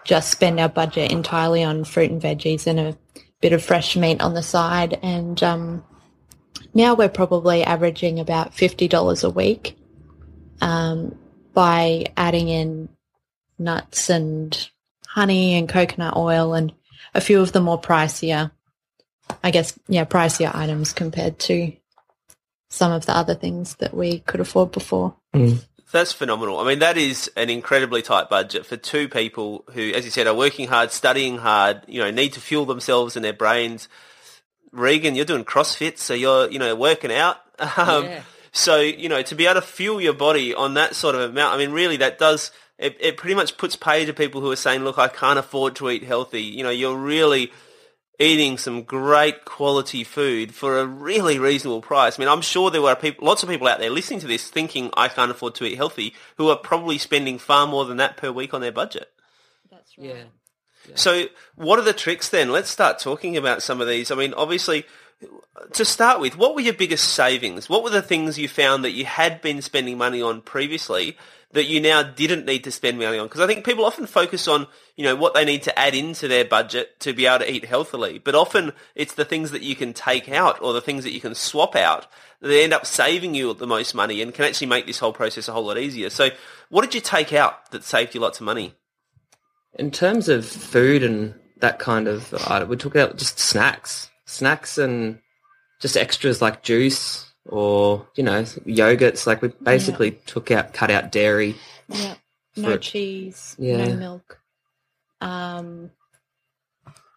just 0.05 0.31
spend 0.33 0.59
our 0.59 0.69
budget 0.69 1.13
entirely 1.13 1.63
on 1.63 1.85
fruit 1.85 2.11
and 2.11 2.21
veggies 2.23 2.67
and 2.67 2.81
a 2.81 2.99
bit 3.41 3.53
of 3.53 3.63
fresh 3.63 3.97
meat 3.97 4.21
on 4.21 4.35
the 4.35 4.43
side. 4.43 4.99
And 5.03 5.43
um, 5.43 5.85
now 6.75 6.95
we're 6.95 7.09
probably 7.09 7.65
averaging 7.65 8.21
about 8.21 8.53
$50 8.53 9.25
a 9.25 9.31
week 9.31 9.77
um, 10.61 11.17
by 11.53 12.07
adding 12.17 12.49
in 12.49 12.89
nuts 13.59 14.11
and 14.11 14.71
honey 15.07 15.55
and 15.55 15.69
coconut 15.69 16.17
oil 16.17 16.55
and 16.55 16.73
a 17.15 17.21
few 17.21 17.41
of 17.41 17.53
the 17.53 17.61
more 17.61 17.81
pricier, 17.81 18.51
I 19.43 19.51
guess, 19.51 19.79
yeah, 19.89 20.05
pricier 20.05 20.55
items 20.55 20.93
compared 20.93 21.39
to 21.41 21.73
some 22.69 22.93
of 22.93 23.07
the 23.07 23.17
other 23.17 23.35
things 23.35 23.75
that 23.77 23.95
we 23.95 24.21
could 24.21 24.41
afford 24.41 24.71
before. 24.71 25.17
That's 25.93 26.13
phenomenal. 26.13 26.59
I 26.59 26.67
mean, 26.67 26.79
that 26.81 26.97
is 26.97 27.31
an 27.37 27.51
incredibly 27.51 28.03
tight 28.03 28.29
budget 28.29 28.65
for 28.65 28.77
two 28.77 29.09
people 29.09 29.65
who, 29.73 29.91
as 29.91 30.05
you 30.05 30.11
said, 30.11 30.27
are 30.27 30.35
working 30.35 30.69
hard, 30.69 30.93
studying 30.93 31.39
hard, 31.39 31.83
you 31.89 32.01
know, 32.01 32.11
need 32.11 32.35
to 32.35 32.41
fuel 32.41 32.65
themselves 32.65 33.17
and 33.17 33.25
their 33.25 33.33
brains. 33.33 33.89
Regan, 34.73 35.17
you're 35.17 35.25
doing 35.25 35.45
CrossFit, 35.45 35.99
so 35.99 36.15
you're, 36.15 36.51
you 36.51 36.59
know, 36.59 36.75
working 36.75 37.13
out. 37.13 37.37
Um, 37.77 38.05
Yeah. 38.05 38.23
So, 38.53 38.81
you 38.81 39.09
know, 39.09 39.23
to 39.23 39.35
be 39.35 39.47
able 39.47 39.61
to 39.61 39.67
fuel 39.67 40.01
your 40.01 40.13
body 40.13 40.55
on 40.55 40.75
that 40.75 40.97
sort 40.97 41.15
of 41.15 41.21
amount, 41.21 41.55
I 41.55 41.59
mean, 41.59 41.71
really 41.71 41.99
that 41.99 42.19
does, 42.19 42.51
it, 42.79 42.97
it 42.99 43.17
pretty 43.17 43.35
much 43.35 43.57
puts 43.57 43.77
pay 43.77 44.05
to 44.07 44.13
people 44.13 44.41
who 44.41 44.51
are 44.51 44.57
saying, 44.57 44.83
look, 44.83 44.99
I 44.99 45.09
can't 45.09 45.39
afford 45.39 45.77
to 45.77 45.89
eat 45.91 46.03
healthy. 46.03 46.43
You 46.43 46.65
know, 46.65 46.71
you're 46.71 46.97
really 46.97 47.53
eating 48.21 48.59
some 48.59 48.83
great 48.83 49.47
quality 49.47 50.05
food 50.05 50.55
for 50.55 50.79
a 50.79 50.87
really 50.87 51.39
reasonable 51.39 51.81
price. 51.81 52.19
I 52.19 52.23
mean, 52.23 52.29
I'm 52.29 52.43
sure 52.43 52.71
there 52.71 52.83
were 52.83 52.95
people, 52.95 53.27
lots 53.27 53.43
of 53.43 53.49
people 53.49 53.67
out 53.67 53.81
there 53.81 53.91
listening 53.91 54.21
to 54.21 54.27
this 54.27 54.49
thinking 54.49 54.91
I 54.95 55.09
can't 55.09 55.31
afford 55.31 55.55
to 55.57 55.65
eat 55.65 55.77
healthy 55.77 56.15
who 56.37 56.51
are 56.51 56.57
probably 56.57 56.99
spending 56.99 57.39
far 57.39 57.67
more 57.67 57.87
than 57.87 57.97
that 57.97 58.19
per 58.19 58.31
week 58.31 58.53
on 58.53 58.61
their 58.61 58.73
budget. 58.73 59.11
That's 59.71 59.97
right. 59.97 60.27
Yeah. 60.87 60.95
So 60.95 61.27
what 61.55 61.79
are 61.79 61.83
the 61.83 61.95
tricks 61.95 62.29
then? 62.29 62.53
Let's 62.53 62.69
start 62.69 62.99
talking 62.99 63.37
about 63.37 63.63
some 63.63 63.81
of 63.81 63.89
these. 63.89 64.11
I 64.11 64.15
mean, 64.17 64.35
obviously, 64.35 64.85
to 65.73 65.85
start 65.85 66.21
with, 66.21 66.37
what 66.37 66.55
were 66.55 66.61
your 66.61 66.75
biggest 66.75 67.11
savings? 67.11 67.69
What 67.69 67.83
were 67.83 67.91
the 67.91 68.03
things 68.03 68.39
you 68.39 68.49
found 68.49 68.85
that 68.85 68.93
you 68.93 69.05
had 69.05 69.41
been 69.43 69.63
spending 69.63 69.99
money 69.99 70.23
on 70.23 70.41
previously 70.41 71.17
that 71.53 71.67
you 71.67 71.81
now 71.81 72.03
didn't 72.03 72.47
need 72.47 72.65
to 72.65 72.71
spend 72.71 72.99
money 72.99 73.19
on? 73.19 73.27
Because 73.27 73.41
I 73.41 73.47
think 73.47 73.65
people 73.65 73.85
often 73.85 74.07
focus 74.07 74.49
on, 74.49 74.67
you 74.97 75.05
know, 75.05 75.17
what 75.17 75.35
they 75.35 75.45
need 75.45 75.63
to 75.65 75.79
add 75.79 75.95
into 75.95 76.29
their 76.29 76.45
budget 76.45 76.99
to 77.01 77.13
be 77.13 77.27
able 77.27 77.41
to 77.41 77.53
eat 77.53 77.65
healthily. 77.65 78.19
But 78.19 78.35
often 78.35 78.73
it's 78.95 79.15
the 79.15 79.25
things 79.25 79.51
that 79.51 79.63
you 79.63 79.77
can 79.77 79.93
take 79.93 80.29
out 80.29 80.63
or 80.63 80.73
the 80.73 80.81
things 80.81 81.05
that 81.05 81.13
you 81.13 81.21
can 81.21 81.35
swap 81.35 81.77
out 81.77 82.07
that 82.41 82.63
end 82.63 82.73
up 82.73 82.87
saving 82.87 83.35
you 83.35 83.53
the 83.53 83.67
most 83.67 83.95
money 83.95 84.23
and 84.23 84.33
can 84.33 84.47
actually 84.47 84.69
make 84.69 84.87
this 84.87 84.99
whole 84.99 85.13
process 85.13 85.49
a 85.49 85.53
whole 85.53 85.67
lot 85.67 85.79
easier. 85.79 86.09
So 86.09 86.31
what 86.71 86.83
did 86.83 86.95
you 86.95 87.01
take 87.01 87.33
out 87.33 87.71
that 87.73 87.85
saved 87.85 88.15
you 88.15 88.21
lots 88.21 88.41
of 88.41 88.47
money? 88.47 88.75
In 89.79 89.91
terms 89.91 90.29
of 90.29 90.47
food 90.47 91.03
and 91.03 91.35
that 91.59 91.79
kind 91.79 92.09
of, 92.09 92.33
uh, 92.33 92.65
we 92.67 92.77
took 92.77 92.97
out 92.97 93.19
just 93.19 93.39
snacks, 93.39 94.11
snacks 94.31 94.79
and 94.79 95.19
just 95.81 95.97
extras 95.97 96.41
like 96.41 96.63
juice 96.63 97.27
or 97.47 98.07
you 98.17 98.23
know 98.23 98.43
yogurts. 98.43 99.27
Like 99.27 99.43
we 99.43 99.49
basically 99.63 100.13
took 100.27 100.51
out, 100.51 100.73
cut 100.73 100.91
out 100.91 101.11
dairy. 101.13 101.57
Yeah. 101.89 102.15
No 102.57 102.73
For- 102.73 102.79
cheese, 102.79 103.57
Yeah. 103.59 103.85
no 103.87 103.97
milk. 103.97 104.41
Um, 105.21 105.91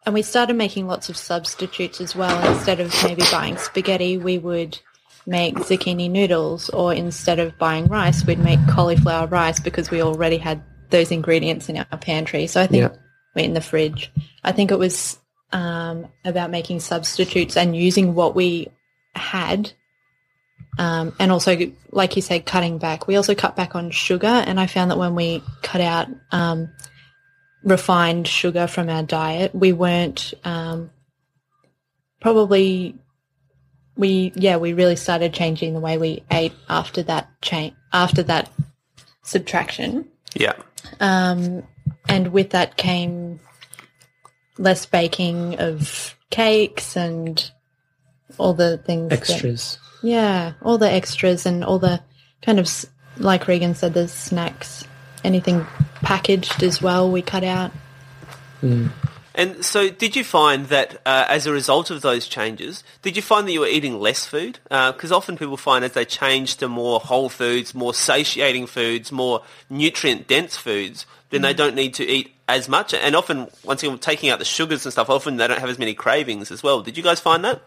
and 0.05 0.13
we 0.13 0.21
started 0.21 0.55
making 0.55 0.87
lots 0.87 1.09
of 1.09 1.15
substitutes 1.17 2.01
as 2.01 2.15
well. 2.15 2.53
Instead 2.53 2.79
of 2.79 2.93
maybe 3.03 3.23
buying 3.31 3.57
spaghetti, 3.57 4.17
we 4.17 4.37
would 4.37 4.77
make 5.25 5.55
zucchini 5.55 6.09
noodles, 6.11 6.69
or 6.69 6.93
instead 6.93 7.39
of 7.39 7.57
buying 7.57 7.87
rice, 7.87 8.25
we'd 8.25 8.39
make 8.39 8.59
cauliflower 8.69 9.27
rice 9.27 9.59
because 9.61 9.89
we 9.89 10.01
already 10.01 10.37
had 10.37 10.61
those 10.89 11.11
ingredients 11.11 11.69
in 11.69 11.77
our 11.77 11.97
pantry. 11.97 12.45
So 12.47 12.61
I 12.61 12.67
think 12.67 12.81
Yeah. 12.81 12.97
we're 13.33 13.45
in 13.45 13.53
the 13.53 13.61
fridge. 13.61 14.11
I 14.43 14.51
think 14.51 14.69
it 14.71 14.77
was 14.77 15.17
um, 15.53 16.07
about 16.25 16.49
making 16.51 16.81
substitutes 16.81 17.55
and 17.55 17.75
using 17.75 18.13
what 18.13 18.35
we 18.35 18.67
had 19.15 19.71
um, 20.77 21.15
and 21.19 21.31
also, 21.31 21.71
like 21.91 22.15
you 22.15 22.21
said, 22.21 22.45
cutting 22.45 22.77
back. 22.77 23.07
We 23.07 23.15
also 23.15 23.35
cut 23.35 23.55
back 23.55 23.75
on 23.75 23.91
sugar, 23.91 24.27
and 24.27 24.59
I 24.59 24.67
found 24.67 24.91
that 24.91 24.97
when 24.97 25.15
we 25.15 25.43
cut 25.61 25.81
out 25.81 26.07
um, 26.31 26.69
refined 27.63 28.27
sugar 28.27 28.67
from 28.67 28.89
our 28.89 29.03
diet, 29.03 29.53
we 29.53 29.71
weren't 29.71 30.33
um, 30.43 30.89
probably 32.19 32.95
we 33.95 34.31
yeah 34.35 34.57
we 34.57 34.73
really 34.73 34.95
started 34.95 35.31
changing 35.35 35.75
the 35.75 35.79
way 35.79 35.99
we 35.99 36.23
ate 36.31 36.53
after 36.67 37.03
that 37.03 37.29
change 37.41 37.75
after 37.91 38.23
that 38.23 38.49
subtraction. 39.21 40.07
Yeah. 40.35 40.53
Um, 40.99 41.63
and 42.09 42.33
with 42.33 42.49
that 42.51 42.75
came 42.77 43.39
less 44.57 44.85
baking 44.85 45.59
of 45.59 46.15
cakes 46.29 46.95
and 46.95 47.51
all 48.37 48.53
the 48.53 48.77
things 48.77 49.09
that- 49.09 49.19
Extras. 49.19 49.77
Yeah, 50.01 50.53
all 50.61 50.77
the 50.77 50.91
extras 50.91 51.45
and 51.45 51.63
all 51.63 51.79
the 51.79 52.01
kind 52.41 52.59
of, 52.59 52.69
like 53.17 53.47
Regan 53.47 53.73
said, 53.73 53.93
the 53.93 54.07
snacks, 54.09 54.83
anything 55.23 55.65
packaged 56.01 56.61
as 56.61 56.81
well, 56.81 57.09
we 57.09 57.21
cut 57.21 57.43
out. 57.45 57.71
And 59.35 59.65
so, 59.65 59.89
did 59.89 60.15
you 60.15 60.23
find 60.23 60.67
that 60.67 61.01
uh, 61.05 61.25
as 61.27 61.47
a 61.47 61.51
result 61.51 61.89
of 61.89 62.01
those 62.01 62.27
changes, 62.27 62.83
did 63.01 63.15
you 63.15 63.21
find 63.21 63.47
that 63.47 63.51
you 63.51 63.61
were 63.61 63.67
eating 63.67 63.99
less 63.99 64.25
food? 64.25 64.59
Because 64.69 65.11
often 65.11 65.37
people 65.37 65.57
find 65.57 65.83
as 65.83 65.93
they 65.93 66.05
change 66.05 66.57
to 66.57 66.67
more 66.67 66.99
whole 66.99 67.29
foods, 67.29 67.73
more 67.73 67.93
satiating 67.93 68.67
foods, 68.67 69.11
more 69.11 69.41
nutrient-dense 69.69 70.55
foods, 70.57 71.05
then 71.33 71.41
they 71.41 71.53
don't 71.53 71.73
need 71.73 71.95
to 71.95 72.05
eat 72.05 72.31
as 72.47 72.69
much. 72.69 72.93
And 72.93 73.15
often, 73.15 73.47
once 73.63 73.81
you're 73.81 73.97
taking 73.97 74.29
out 74.29 74.37
the 74.37 74.45
sugars 74.45 74.85
and 74.85 74.93
stuff, 74.93 75.09
often 75.09 75.37
they 75.37 75.47
don't 75.47 75.59
have 75.59 75.69
as 75.69 75.79
many 75.79 75.95
cravings 75.95 76.51
as 76.51 76.61
well. 76.61 76.81
Did 76.81 76.95
you 76.95 77.01
guys 77.01 77.19
find 77.19 77.43
that? 77.43 77.61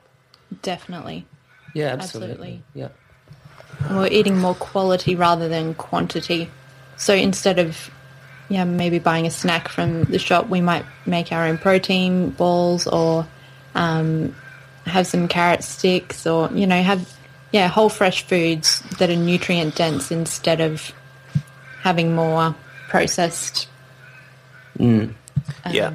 Definitely. 0.62 1.26
Yeah, 1.74 1.86
absolutely. 1.86 2.30
Absolutely. 2.30 2.62
Yeah. 2.74 2.88
And 3.88 3.98
we're 3.98 4.06
eating 4.06 4.38
more 4.38 4.54
quality 4.54 5.16
rather 5.16 5.48
than 5.48 5.74
quantity. 5.74 6.48
So 6.96 7.12
instead 7.12 7.58
of, 7.58 7.90
yeah, 8.48 8.62
maybe 8.62 9.00
buying 9.00 9.26
a 9.26 9.30
snack 9.32 9.68
from 9.68 10.04
the 10.04 10.20
shop, 10.20 10.48
we 10.48 10.60
might 10.60 10.86
make 11.04 11.32
our 11.32 11.46
own 11.46 11.58
protein 11.58 12.30
balls 12.30 12.86
or 12.86 13.26
um, 13.74 14.36
have 14.86 15.08
some 15.08 15.26
carrot 15.26 15.64
sticks 15.64 16.24
or, 16.24 16.48
you 16.52 16.68
know, 16.68 16.80
have, 16.80 17.12
yeah, 17.50 17.66
whole 17.66 17.88
fresh 17.88 18.22
foods 18.22 18.80
that 18.98 19.10
are 19.10 19.16
nutrient 19.16 19.74
dense 19.74 20.12
instead 20.12 20.60
of 20.60 20.92
having 21.82 22.14
more 22.14 22.54
processed, 22.96 23.68
yeah. 25.70 25.92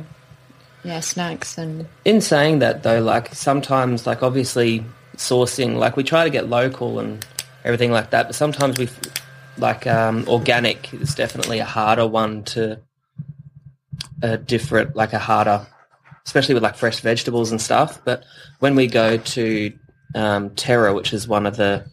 yeah, 0.84 1.00
snacks 1.00 1.58
and 1.58 1.88
In 2.06 2.22
saying 2.22 2.60
that 2.60 2.84
though, 2.84 3.02
like 3.02 3.34
sometimes, 3.34 4.08
like 4.08 4.24
obviously 4.24 4.84
sourcing, 5.18 5.78
like 5.78 5.96
we 5.98 6.04
try 6.04 6.24
to 6.24 6.30
get 6.30 6.50
local 6.50 7.00
and 7.00 7.26
everything 7.64 7.92
like 7.92 8.10
that, 8.12 8.28
but 8.28 8.36
sometimes 8.36 8.78
we, 8.78 8.90
like 9.58 9.86
um, 9.86 10.26
organic 10.28 10.94
is 10.94 11.14
definitely 11.16 11.60
a 11.60 11.66
harder 11.66 12.08
one 12.08 12.44
to, 12.44 12.80
a 14.22 14.38
different, 14.38 14.96
like 14.96 15.14
a 15.14 15.20
harder, 15.20 15.66
especially 16.26 16.54
with 16.54 16.64
like 16.64 16.76
fresh 16.76 17.00
vegetables 17.00 17.52
and 17.52 17.62
stuff. 17.62 18.00
But 18.06 18.24
when 18.60 18.76
we 18.76 18.88
go 18.88 19.18
to 19.18 19.74
um, 20.16 20.52
Terra, 20.52 20.94
which 20.94 21.14
is 21.14 21.28
one 21.28 21.46
of 21.46 21.58
the, 21.58 21.86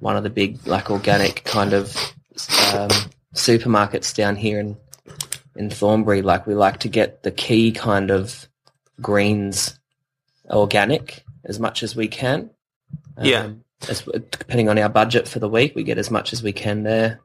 one 0.00 0.16
of 0.16 0.22
the 0.22 0.30
big 0.30 0.66
like 0.66 0.90
organic 0.90 1.44
kind 1.44 1.72
of 1.72 1.96
um, 2.74 2.90
supermarkets 3.34 4.14
down 4.14 4.36
here 4.36 4.58
in 4.58 4.76
in 5.56 5.70
Thornbury, 5.70 6.22
like 6.22 6.46
we 6.46 6.54
like 6.54 6.80
to 6.80 6.88
get 6.88 7.22
the 7.22 7.30
key 7.30 7.72
kind 7.72 8.10
of 8.10 8.48
greens 9.00 9.78
organic 10.48 11.24
as 11.44 11.58
much 11.58 11.82
as 11.82 11.96
we 11.96 12.08
can. 12.08 12.50
Yeah. 13.20 13.44
Um, 13.44 13.64
as, 13.88 14.02
depending 14.02 14.68
on 14.68 14.78
our 14.78 14.88
budget 14.88 15.28
for 15.28 15.38
the 15.38 15.48
week, 15.48 15.74
we 15.74 15.84
get 15.84 15.98
as 15.98 16.10
much 16.10 16.32
as 16.32 16.42
we 16.42 16.52
can 16.52 16.82
there. 16.82 17.20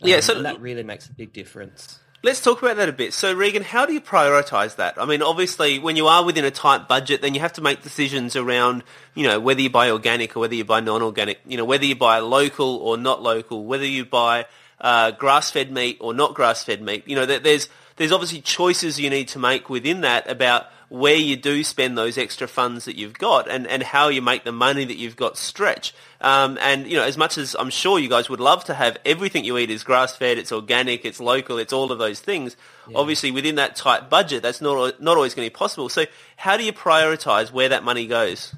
Yeah, 0.00 0.20
so 0.20 0.42
that 0.42 0.60
really 0.60 0.82
makes 0.82 1.08
a 1.08 1.12
big 1.12 1.32
difference. 1.32 1.98
Let's 2.22 2.40
talk 2.40 2.62
about 2.62 2.76
that 2.76 2.88
a 2.88 2.92
bit. 2.92 3.12
So, 3.12 3.34
Regan, 3.34 3.62
how 3.62 3.84
do 3.84 3.92
you 3.92 4.00
prioritise 4.00 4.76
that? 4.76 4.94
I 4.96 5.04
mean, 5.04 5.20
obviously, 5.20 5.78
when 5.78 5.96
you 5.96 6.06
are 6.06 6.24
within 6.24 6.46
a 6.46 6.50
tight 6.50 6.88
budget, 6.88 7.20
then 7.20 7.34
you 7.34 7.40
have 7.40 7.52
to 7.54 7.60
make 7.60 7.82
decisions 7.82 8.34
around, 8.34 8.82
you 9.14 9.26
know, 9.26 9.38
whether 9.38 9.60
you 9.60 9.68
buy 9.68 9.90
organic 9.90 10.34
or 10.34 10.40
whether 10.40 10.54
you 10.54 10.64
buy 10.64 10.80
non-organic. 10.80 11.40
You 11.46 11.58
know, 11.58 11.66
whether 11.66 11.84
you 11.84 11.96
buy 11.96 12.20
local 12.20 12.76
or 12.76 12.96
not 12.96 13.22
local, 13.22 13.66
whether 13.66 13.84
you 13.84 14.06
buy 14.06 14.46
uh, 14.80 15.10
grass-fed 15.12 15.70
meat 15.70 15.98
or 16.00 16.14
not 16.14 16.34
grass-fed 16.34 16.82
meat. 16.82 17.04
You 17.06 17.16
know, 17.16 17.26
there- 17.26 17.38
there's 17.40 17.68
there's 17.96 18.10
obviously 18.10 18.40
choices 18.40 18.98
you 18.98 19.08
need 19.08 19.28
to 19.28 19.38
make 19.38 19.70
within 19.70 20.00
that 20.00 20.28
about 20.28 20.66
where 20.88 21.14
you 21.14 21.36
do 21.36 21.62
spend 21.62 21.96
those 21.96 22.18
extra 22.18 22.48
funds 22.48 22.86
that 22.86 22.96
you've 22.96 23.16
got 23.16 23.48
and, 23.48 23.68
and 23.68 23.84
how 23.84 24.08
you 24.08 24.20
make 24.20 24.42
the 24.42 24.50
money 24.50 24.84
that 24.84 24.96
you've 24.96 25.14
got 25.14 25.36
stretch. 25.36 25.94
Um, 26.20 26.58
and, 26.60 26.88
you 26.88 26.96
know, 26.96 27.04
as 27.04 27.16
much 27.16 27.38
as 27.38 27.54
I'm 27.56 27.70
sure 27.70 28.00
you 28.00 28.08
guys 28.08 28.28
would 28.28 28.40
love 28.40 28.64
to 28.64 28.74
have 28.74 28.96
everything 29.04 29.44
you 29.44 29.56
eat 29.58 29.70
is 29.70 29.84
grass-fed, 29.84 30.38
it's 30.38 30.50
organic, 30.50 31.04
it's 31.04 31.20
local, 31.20 31.58
it's 31.58 31.72
all 31.72 31.92
of 31.92 31.98
those 32.00 32.18
things, 32.18 32.56
obviously 32.96 33.30
within 33.30 33.54
that 33.56 33.76
tight 33.76 34.10
budget, 34.10 34.42
that's 34.42 34.60
not, 34.60 35.00
not 35.00 35.16
always 35.16 35.34
going 35.34 35.46
to 35.48 35.52
be 35.52 35.56
possible. 35.56 35.88
So 35.88 36.04
how 36.36 36.56
do 36.56 36.64
you 36.64 36.72
prioritise 36.72 37.52
where 37.52 37.68
that 37.68 37.84
money 37.84 38.08
goes? 38.08 38.54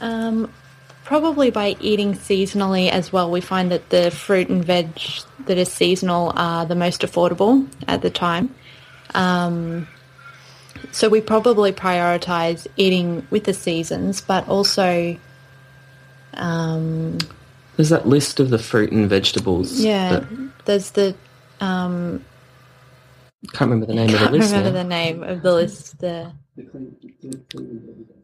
Um, 0.00 0.52
probably 1.06 1.50
by 1.50 1.76
eating 1.80 2.14
seasonally 2.14 2.90
as 2.90 3.12
well. 3.12 3.30
We 3.30 3.40
find 3.40 3.70
that 3.70 3.90
the 3.90 4.10
fruit 4.10 4.48
and 4.48 4.64
veg 4.64 4.88
that 5.46 5.56
is 5.56 5.72
seasonal 5.72 6.32
are 6.34 6.66
the 6.66 6.74
most 6.74 7.02
affordable 7.02 7.66
at 7.86 8.02
the 8.02 8.10
time. 8.10 8.52
Um, 9.14 9.86
so 10.90 11.08
we 11.08 11.20
probably 11.20 11.72
prioritize 11.72 12.66
eating 12.76 13.26
with 13.30 13.44
the 13.44 13.54
seasons, 13.54 14.20
but 14.20 14.48
also, 14.48 15.16
um, 16.34 17.18
There's 17.76 17.90
that 17.90 18.08
list 18.08 18.40
of 18.40 18.50
the 18.50 18.58
fruit 18.58 18.90
and 18.90 19.08
vegetables. 19.08 19.80
yeah, 19.80 20.20
but 20.20 20.64
there's 20.66 20.90
the 20.90 21.14
can't 23.52 23.70
remember 23.70 23.86
the 23.86 23.94
name 23.94 24.12
of 24.12 24.20
the 24.20 24.30
list. 24.30 24.50
can't 24.52 24.64
remember 24.64 24.72
now. 24.72 24.82
the 24.82 24.88
name 24.88 25.22
of 25.22 25.42
the 25.42 25.52
list. 25.52 25.98
The 26.00 26.32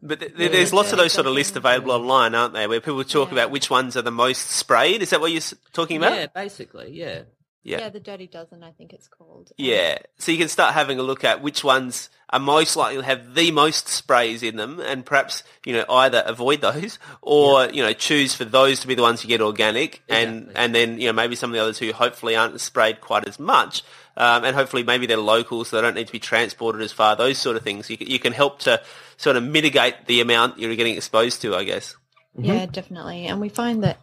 But 0.01 0.19
th- 0.19 0.33
there's 0.35 0.73
lots 0.73 0.91
of 0.91 0.97
those 0.97 1.13
sort 1.13 1.27
of 1.27 1.33
lists 1.33 1.55
available 1.55 1.91
online, 1.91 2.33
aren't 2.35 2.53
there, 2.53 2.67
where 2.67 2.81
people 2.81 3.03
talk 3.03 3.31
about 3.31 3.51
which 3.51 3.69
ones 3.69 3.95
are 3.95 4.01
the 4.01 4.11
most 4.11 4.49
sprayed? 4.49 5.01
Is 5.01 5.11
that 5.11 5.21
what 5.21 5.31
you're 5.31 5.41
talking 5.71 5.97
about? 5.97 6.13
Yeah, 6.13 6.27
basically, 6.27 6.91
yeah. 6.91 7.23
Yeah. 7.63 7.79
yeah, 7.79 7.89
the 7.89 7.99
Dirty 8.01 8.27
Dozen, 8.27 8.61
I 8.61 8.71
think 8.71 8.91
it's 8.91 9.07
called. 9.07 9.53
Yeah, 9.57 9.97
so 10.17 10.33
you 10.33 10.37
can 10.37 10.49
start 10.49 10.73
having 10.73 10.99
a 10.99 11.03
look 11.03 11.23
at 11.23 11.41
which 11.41 11.63
ones 11.63 12.09
are 12.29 12.39
most 12.39 12.75
likely 12.75 12.97
to 12.97 13.05
have 13.05 13.35
the 13.35 13.51
most 13.51 13.87
sprays 13.87 14.43
in 14.43 14.57
them, 14.57 14.81
and 14.81 15.05
perhaps 15.05 15.43
you 15.65 15.71
know 15.73 15.85
either 15.87 16.23
avoid 16.25 16.59
those 16.59 16.99
or 17.21 17.69
you 17.69 17.81
know 17.81 17.93
choose 17.93 18.35
for 18.35 18.43
those 18.43 18.81
to 18.81 18.87
be 18.87 18.95
the 18.95 19.01
ones 19.01 19.23
you 19.23 19.29
get 19.29 19.39
organic, 19.39 20.03
and 20.09 20.49
Exactly. 20.49 20.55
and 20.55 20.75
then 20.75 20.99
you 20.99 21.07
know 21.07 21.13
maybe 21.13 21.35
some 21.35 21.51
of 21.51 21.53
the 21.53 21.61
others 21.61 21.77
who 21.77 21.93
hopefully 21.93 22.35
aren't 22.35 22.59
sprayed 22.59 22.99
quite 22.99 23.25
as 23.27 23.39
much, 23.39 23.81
um, 24.17 24.43
and 24.43 24.55
hopefully 24.55 24.83
maybe 24.83 25.05
they're 25.05 25.17
local, 25.17 25.63
so 25.63 25.77
they 25.77 25.81
don't 25.81 25.95
need 25.95 26.07
to 26.07 26.13
be 26.13 26.19
transported 26.19 26.81
as 26.81 26.91
far. 26.91 27.15
Those 27.15 27.37
sort 27.37 27.55
of 27.55 27.63
things 27.63 27.89
you 27.89 27.97
can, 27.97 28.07
you 28.07 28.19
can 28.19 28.33
help 28.33 28.59
to 28.59 28.81
sort 29.15 29.37
of 29.37 29.43
mitigate 29.43 30.07
the 30.07 30.19
amount 30.19 30.59
you're 30.59 30.75
getting 30.75 30.97
exposed 30.97 31.41
to, 31.43 31.55
I 31.55 31.63
guess. 31.63 31.95
Yeah, 32.37 32.65
definitely. 32.65 33.27
And 33.27 33.39
we 33.39 33.47
find 33.47 33.83
that 33.83 34.01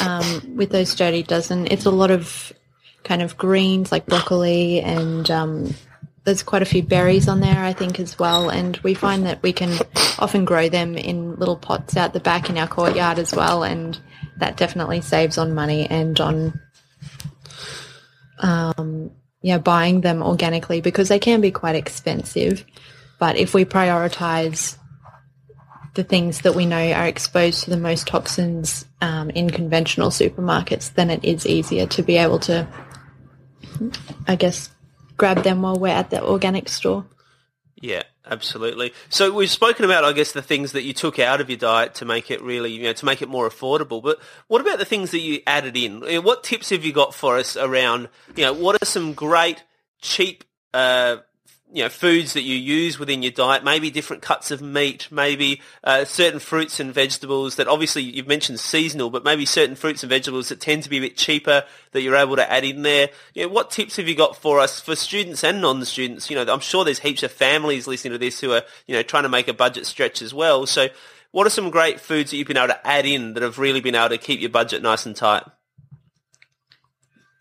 um, 0.00 0.56
with 0.56 0.70
those 0.70 0.94
dirty 0.94 1.22
dozen, 1.22 1.66
it's 1.66 1.84
a 1.84 1.90
lot 1.90 2.10
of 2.10 2.52
kind 3.04 3.22
of 3.22 3.36
greens 3.36 3.90
like 3.90 4.06
broccoli 4.06 4.80
and 4.80 5.30
um, 5.30 5.74
there's 6.24 6.42
quite 6.42 6.62
a 6.62 6.66
few 6.66 6.82
berries 6.82 7.28
on 7.28 7.40
there, 7.40 7.58
I 7.58 7.72
think, 7.72 7.98
as 7.98 8.18
well. 8.18 8.48
And 8.48 8.76
we 8.78 8.94
find 8.94 9.26
that 9.26 9.42
we 9.42 9.52
can 9.52 9.78
often 10.18 10.44
grow 10.44 10.68
them 10.68 10.96
in 10.96 11.36
little 11.36 11.56
pots 11.56 11.96
out 11.96 12.12
the 12.12 12.20
back 12.20 12.48
in 12.48 12.58
our 12.58 12.68
courtyard 12.68 13.18
as 13.18 13.34
well. 13.34 13.64
And 13.64 13.98
that 14.38 14.56
definitely 14.56 15.00
saves 15.00 15.36
on 15.36 15.54
money 15.54 15.86
and 15.88 16.18
on, 16.20 16.60
um, 18.38 19.10
yeah, 19.40 19.58
buying 19.58 20.02
them 20.02 20.22
organically 20.22 20.80
because 20.80 21.08
they 21.08 21.18
can 21.18 21.40
be 21.40 21.50
quite 21.50 21.74
expensive. 21.74 22.64
But 23.18 23.36
if 23.36 23.52
we 23.52 23.64
prioritize 23.64 24.76
the 25.94 26.04
things 26.04 26.40
that 26.40 26.54
we 26.54 26.66
know 26.66 26.92
are 26.92 27.06
exposed 27.06 27.64
to 27.64 27.70
the 27.70 27.76
most 27.76 28.06
toxins 28.06 28.86
um, 29.00 29.30
in 29.30 29.50
conventional 29.50 30.10
supermarkets, 30.10 30.94
then 30.94 31.10
it 31.10 31.24
is 31.24 31.46
easier 31.46 31.86
to 31.88 32.02
be 32.02 32.16
able 32.16 32.38
to, 32.38 32.66
I 34.26 34.36
guess, 34.36 34.70
grab 35.16 35.42
them 35.42 35.62
while 35.62 35.78
we're 35.78 35.88
at 35.88 36.10
the 36.10 36.22
organic 36.22 36.68
store. 36.68 37.04
Yeah, 37.80 38.02
absolutely. 38.24 38.92
So 39.08 39.32
we've 39.32 39.50
spoken 39.50 39.84
about, 39.84 40.04
I 40.04 40.12
guess, 40.12 40.30
the 40.30 40.42
things 40.42 40.72
that 40.72 40.82
you 40.82 40.92
took 40.92 41.18
out 41.18 41.40
of 41.40 41.50
your 41.50 41.58
diet 41.58 41.96
to 41.96 42.04
make 42.04 42.30
it 42.30 42.40
really, 42.40 42.70
you 42.70 42.84
know, 42.84 42.92
to 42.92 43.04
make 43.04 43.22
it 43.22 43.28
more 43.28 43.48
affordable. 43.48 44.00
But 44.00 44.20
what 44.46 44.60
about 44.60 44.78
the 44.78 44.84
things 44.84 45.10
that 45.10 45.18
you 45.18 45.40
added 45.46 45.76
in? 45.76 46.02
What 46.22 46.44
tips 46.44 46.70
have 46.70 46.84
you 46.84 46.92
got 46.92 47.12
for 47.12 47.38
us 47.38 47.56
around, 47.56 48.08
you 48.36 48.44
know, 48.44 48.52
what 48.52 48.80
are 48.80 48.86
some 48.86 49.14
great, 49.14 49.64
cheap, 50.00 50.44
uh, 50.72 51.16
you 51.72 51.82
know, 51.82 51.88
foods 51.88 52.34
that 52.34 52.42
you 52.42 52.54
use 52.54 52.98
within 52.98 53.22
your 53.22 53.32
diet? 53.32 53.64
Maybe 53.64 53.90
different 53.90 54.22
cuts 54.22 54.50
of 54.50 54.60
meat, 54.60 55.08
maybe 55.10 55.62
uh, 55.82 56.04
certain 56.04 56.38
fruits 56.38 56.78
and 56.78 56.92
vegetables 56.92 57.56
that 57.56 57.66
obviously 57.66 58.02
you've 58.02 58.28
mentioned 58.28 58.60
seasonal, 58.60 59.08
but 59.08 59.24
maybe 59.24 59.46
certain 59.46 59.74
fruits 59.74 60.02
and 60.02 60.10
vegetables 60.10 60.50
that 60.50 60.60
tend 60.60 60.82
to 60.82 60.90
be 60.90 60.98
a 60.98 61.00
bit 61.00 61.16
cheaper 61.16 61.64
that 61.92 62.02
you're 62.02 62.14
able 62.14 62.36
to 62.36 62.52
add 62.52 62.64
in 62.64 62.82
there. 62.82 63.08
You 63.34 63.46
know, 63.46 63.52
what 63.52 63.70
tips 63.70 63.96
have 63.96 64.06
you 64.06 64.14
got 64.14 64.36
for 64.36 64.60
us 64.60 64.80
for 64.80 64.94
students 64.94 65.42
and 65.42 65.62
non-students? 65.62 66.28
You 66.28 66.36
know, 66.36 66.52
I'm 66.52 66.60
sure 66.60 66.84
there's 66.84 66.98
heaps 66.98 67.22
of 67.22 67.32
families 67.32 67.86
listening 67.86 68.12
to 68.12 68.18
this 68.18 68.40
who 68.40 68.52
are, 68.52 68.62
you 68.86 68.94
know, 68.94 69.02
trying 69.02 69.22
to 69.22 69.30
make 69.30 69.48
a 69.48 69.54
budget 69.54 69.86
stretch 69.86 70.20
as 70.20 70.34
well. 70.34 70.66
So 70.66 70.88
what 71.30 71.46
are 71.46 71.50
some 71.50 71.70
great 71.70 71.98
foods 72.00 72.30
that 72.30 72.36
you've 72.36 72.48
been 72.48 72.58
able 72.58 72.68
to 72.68 72.86
add 72.86 73.06
in 73.06 73.32
that 73.32 73.42
have 73.42 73.58
really 73.58 73.80
been 73.80 73.94
able 73.94 74.10
to 74.10 74.18
keep 74.18 74.40
your 74.40 74.50
budget 74.50 74.82
nice 74.82 75.06
and 75.06 75.16
tight? 75.16 75.44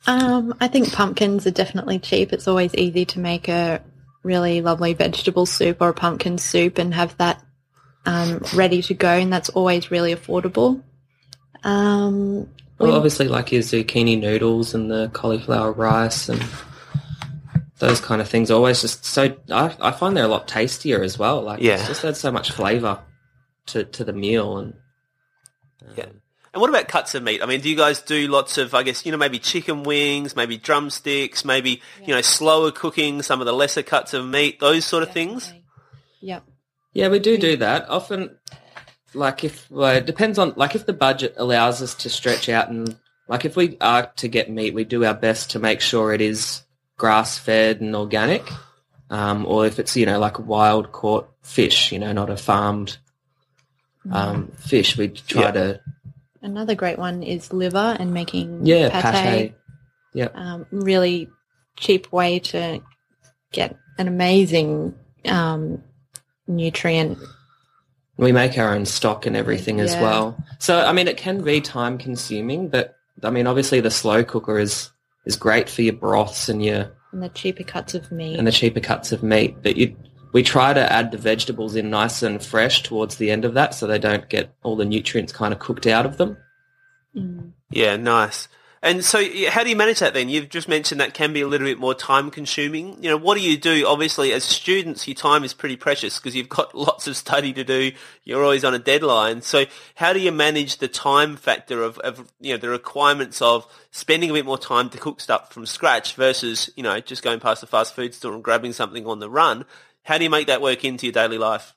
Um, 0.08 0.56
I 0.60 0.68
think 0.68 0.92
pumpkins 0.92 1.46
are 1.46 1.52
definitely 1.52 2.00
cheap. 2.00 2.34
It's 2.34 2.48
always 2.48 2.74
easy 2.74 3.06
to 3.06 3.20
make 3.20 3.48
a 3.48 3.82
really 4.24 4.62
lovely 4.62 4.94
vegetable 4.94 5.46
soup 5.46 5.78
or 5.82 5.90
a 5.90 5.94
pumpkin 5.94 6.38
soup 6.38 6.78
and 6.78 6.94
have 6.94 7.18
that 7.18 7.44
um, 8.06 8.42
ready 8.56 8.82
to 8.84 8.94
go, 8.94 9.10
and 9.10 9.32
that's 9.32 9.50
always 9.50 9.92
really 9.92 10.14
affordable. 10.16 10.82
Um, 11.64 12.48
Well, 12.80 12.94
obviously, 12.96 13.28
like 13.28 13.52
your 13.52 13.62
zucchini 13.62 14.20
noodles 14.20 14.74
and 14.74 14.90
the 14.90 15.10
cauliflower 15.14 15.72
rice 15.72 16.28
and 16.30 16.44
those 17.80 18.00
kind 18.02 18.22
of 18.22 18.28
things. 18.30 18.50
are 18.52 18.56
Always 18.56 18.82
just 18.82 19.06
so 19.06 19.36
I, 19.52 19.76
I 19.80 19.92
find 19.92 20.16
they're 20.18 20.26
a 20.26 20.28
lot 20.28 20.48
tastier 20.48 21.02
as 21.04 21.18
well. 21.20 21.42
Like, 21.42 21.62
Yeah. 21.62 21.76
it's 21.76 21.88
just 21.88 22.04
adds 22.06 22.20
so 22.20 22.32
much 22.32 22.52
flavour. 22.52 23.00
to, 23.68 23.84
to 23.86 24.04
the 24.04 24.14
meal 24.14 24.58
and 24.58 24.74
Yeah. 25.96 26.06
And 26.54 26.60
what 26.60 26.70
about 26.70 26.90
cuts 26.90 27.16
of 27.16 27.24
meat? 27.24 27.42
I 27.42 27.46
mean, 27.46 27.62
do 27.62 27.70
you 27.70 27.78
guys 27.78 28.02
do 28.02 28.28
lots 28.28 28.58
of, 28.58 28.74
I 28.74 28.84
guess, 28.84 29.06
you 29.06 29.12
know, 29.12 29.18
maybe 29.18 29.40
chicken 29.40 29.84
wings, 29.84 30.36
maybe 30.36 30.58
drumsticks, 30.58 31.46
maybe, 31.46 31.82
you 32.06 32.14
know, 32.14 32.22
slower 32.22 32.72
cooking, 32.72 33.22
some 33.22 33.40
of 33.40 33.46
the 33.46 33.54
lesser 33.54 33.84
cuts 33.84 34.14
of 34.14 34.26
meat, 34.26 34.60
those 34.60 34.84
sort 34.84 35.04
of 35.04 35.12
things? 35.12 35.44
Definitely. 35.44 35.66
Yep. 36.22 36.44
Yeah, 36.94 37.08
we 37.08 37.20
do 37.20 37.38
do 37.38 37.56
that. 37.58 37.90
Often, 37.90 38.38
like 39.14 39.44
if 39.46 39.70
well, 39.72 39.96
it 39.96 40.06
depends 40.06 40.38
on 40.38 40.54
like 40.58 40.76
if 40.76 40.86
the 40.86 40.94
budget 40.94 41.36
allows 41.38 41.82
us 41.82 41.96
to 41.96 42.10
stretch 42.10 42.50
out 42.50 42.70
and 42.70 42.98
like 43.28 43.46
if 43.46 43.56
we 43.56 43.78
are 43.80 44.08
to 44.18 44.28
get 44.28 44.50
meat, 44.50 44.74
we 44.74 44.84
do 44.84 45.06
our 45.06 45.14
best 45.14 45.52
to 45.52 45.60
make 45.60 45.80
sure 45.80 46.14
it 46.14 46.22
is 46.22 46.64
grass 46.98 47.38
fed 47.38 47.80
and 47.80 47.96
organic, 47.96 48.46
um, 49.10 49.46
or 49.46 49.66
if 49.66 49.80
it's 49.80 49.96
you 49.96 50.06
know 50.06 50.20
like 50.20 50.38
wild 50.40 50.92
caught 50.92 51.30
fish, 51.42 51.94
you 51.94 52.00
know, 52.00 52.12
not 52.12 52.30
a 52.30 52.36
farmed 52.36 52.98
um, 54.12 54.52
fish, 54.58 54.98
we 54.98 55.08
try 55.10 55.44
Yeah. 55.44 55.52
to 55.52 55.82
Another 56.42 56.76
great 56.76 56.98
one 56.98 57.24
is 57.24 57.54
liver 57.54 57.96
and 58.00 58.14
making 58.14 58.66
yeah 58.66 58.90
pate. 59.02 59.24
pate. 59.24 59.56
Yep. 60.14 60.36
Um, 60.36 60.66
really 60.72 61.30
cheap 61.78 62.12
way 62.12 62.40
to 62.40 62.82
get 63.52 63.78
an 63.98 64.08
amazing 64.08 64.96
um, 65.26 65.84
nutrient. 66.48 67.18
We 68.18 68.32
make 68.32 68.58
our 68.58 68.74
own 68.74 68.86
stock 68.86 69.26
and 69.26 69.36
everything 69.36 69.80
as 69.80 69.96
well. 69.96 70.38
So 70.60 70.80
I 70.80 70.92
mean, 70.94 71.08
it 71.08 71.18
can 71.18 71.42
be 71.42 71.62
time 71.62 71.98
consuming, 71.98 72.70
but 72.70 72.96
I 73.24 73.30
mean, 73.30 73.48
obviously 73.48 73.80
the 73.80 73.92
slow 73.92 74.24
cooker 74.24 74.60
is 74.60 74.90
is 75.26 75.36
great 75.36 75.70
for 75.70 75.82
your 75.82 75.94
broths 75.94 76.50
and 76.50 76.64
your 76.64 76.92
And 77.12 77.22
the 77.22 77.30
cheaper 77.30 77.64
cuts 77.64 77.94
of 77.94 78.12
meat. 78.12 78.38
and 78.38 78.48
the 78.48 78.52
cheaper 78.52 78.80
cuts 78.80 79.12
of 79.12 79.22
meat. 79.24 79.62
But 79.62 79.76
you, 79.76 79.96
we 80.32 80.44
try 80.44 80.74
to 80.74 80.92
add 80.92 81.12
the 81.12 81.18
vegetables 81.18 81.76
in 81.76 81.90
nice 81.90 82.24
and 82.24 82.44
fresh 82.44 82.84
towards 82.84 83.18
the 83.18 83.32
end 83.32 83.46
of 83.46 83.54
that, 83.56 83.74
so 83.74 83.88
they 83.88 84.00
don't 84.00 84.30
get 84.30 84.54
all 84.64 84.76
the 84.76 84.86
nutrients 84.86 85.34
kind 85.34 85.54
of 85.54 85.60
cooked 85.60 85.88
out 85.88 86.06
of 86.06 86.18
them. 86.18 86.38
Mm. 87.16 87.52
Yeah, 87.70 87.98
nice. 87.98 88.48
And 88.84 89.06
so 89.06 89.24
how 89.50 89.64
do 89.64 89.70
you 89.70 89.76
manage 89.76 90.00
that 90.00 90.16
then? 90.16 90.28
You've 90.28 90.50
just 90.50 90.68
mentioned 90.68 91.02
that 91.02 91.14
can 91.14 91.34
be 91.34 91.42
a 91.42 91.48
little 91.48 91.68
bit 91.68 91.78
more 91.78 91.94
time 91.94 92.32
consuming. 92.32 92.98
You 93.04 93.12
know, 93.12 93.18
what 93.18 93.38
do 93.38 93.42
you 93.42 93.56
do? 93.56 93.86
Obviously, 93.86 94.34
as 94.34 94.44
students, 94.44 95.08
your 95.08 95.14
time 95.14 95.44
is 95.44 95.54
pretty 95.54 95.76
precious 95.76 96.18
because 96.18 96.36
you've 96.36 96.50
got 96.50 96.74
lots 96.76 97.08
of 97.08 97.16
study 97.16 97.54
to 97.54 97.64
do. 97.64 97.92
You're 98.24 98.44
always 98.44 98.64
on 98.64 98.74
a 98.74 98.80
deadline. 98.80 99.44
So 99.44 99.66
how 99.94 100.14
do 100.14 100.20
you 100.20 100.32
manage 100.32 100.78
the 100.78 100.88
time 100.88 101.36
factor 101.36 101.84
of, 101.84 102.00
of 102.00 102.32
you 102.40 102.54
know, 102.54 102.58
the 102.58 102.70
requirements 102.70 103.40
of 103.40 103.68
spending 103.92 104.32
a 104.32 104.34
bit 104.34 104.48
more 104.48 104.58
time 104.58 104.90
to 104.90 104.98
cook 104.98 105.22
stuff 105.22 105.54
from 105.54 105.68
scratch 105.68 106.16
versus, 106.16 106.72
you 106.76 106.82
know, 106.82 107.00
just 107.02 107.22
going 107.22 107.40
past 107.40 107.62
the 107.62 107.68
fast 107.68 107.94
food 107.94 108.16
store 108.16 108.34
and 108.34 108.44
grabbing 108.44 108.74
something 108.74 109.06
on 109.06 109.20
the 109.20 109.30
run? 109.30 109.66
How 110.04 110.18
do 110.18 110.24
you 110.24 110.30
make 110.30 110.48
that 110.48 110.62
work 110.62 110.84
into 110.84 111.06
your 111.06 111.14
daily 111.14 111.38
life? 111.38 111.76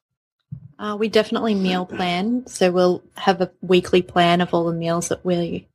Uh, 0.79 0.97
we 0.99 1.09
definitely 1.09 1.55
meal 1.55 1.87
plan. 1.87 2.47
So 2.47 2.73
we'll 2.73 3.03
have 3.17 3.41
a 3.41 3.51
weekly 3.61 4.03
plan 4.03 4.41
of 4.41 4.53
all 4.53 4.65
the 4.65 4.73
meals 4.73 5.09
that 5.09 5.25
we 5.25 5.69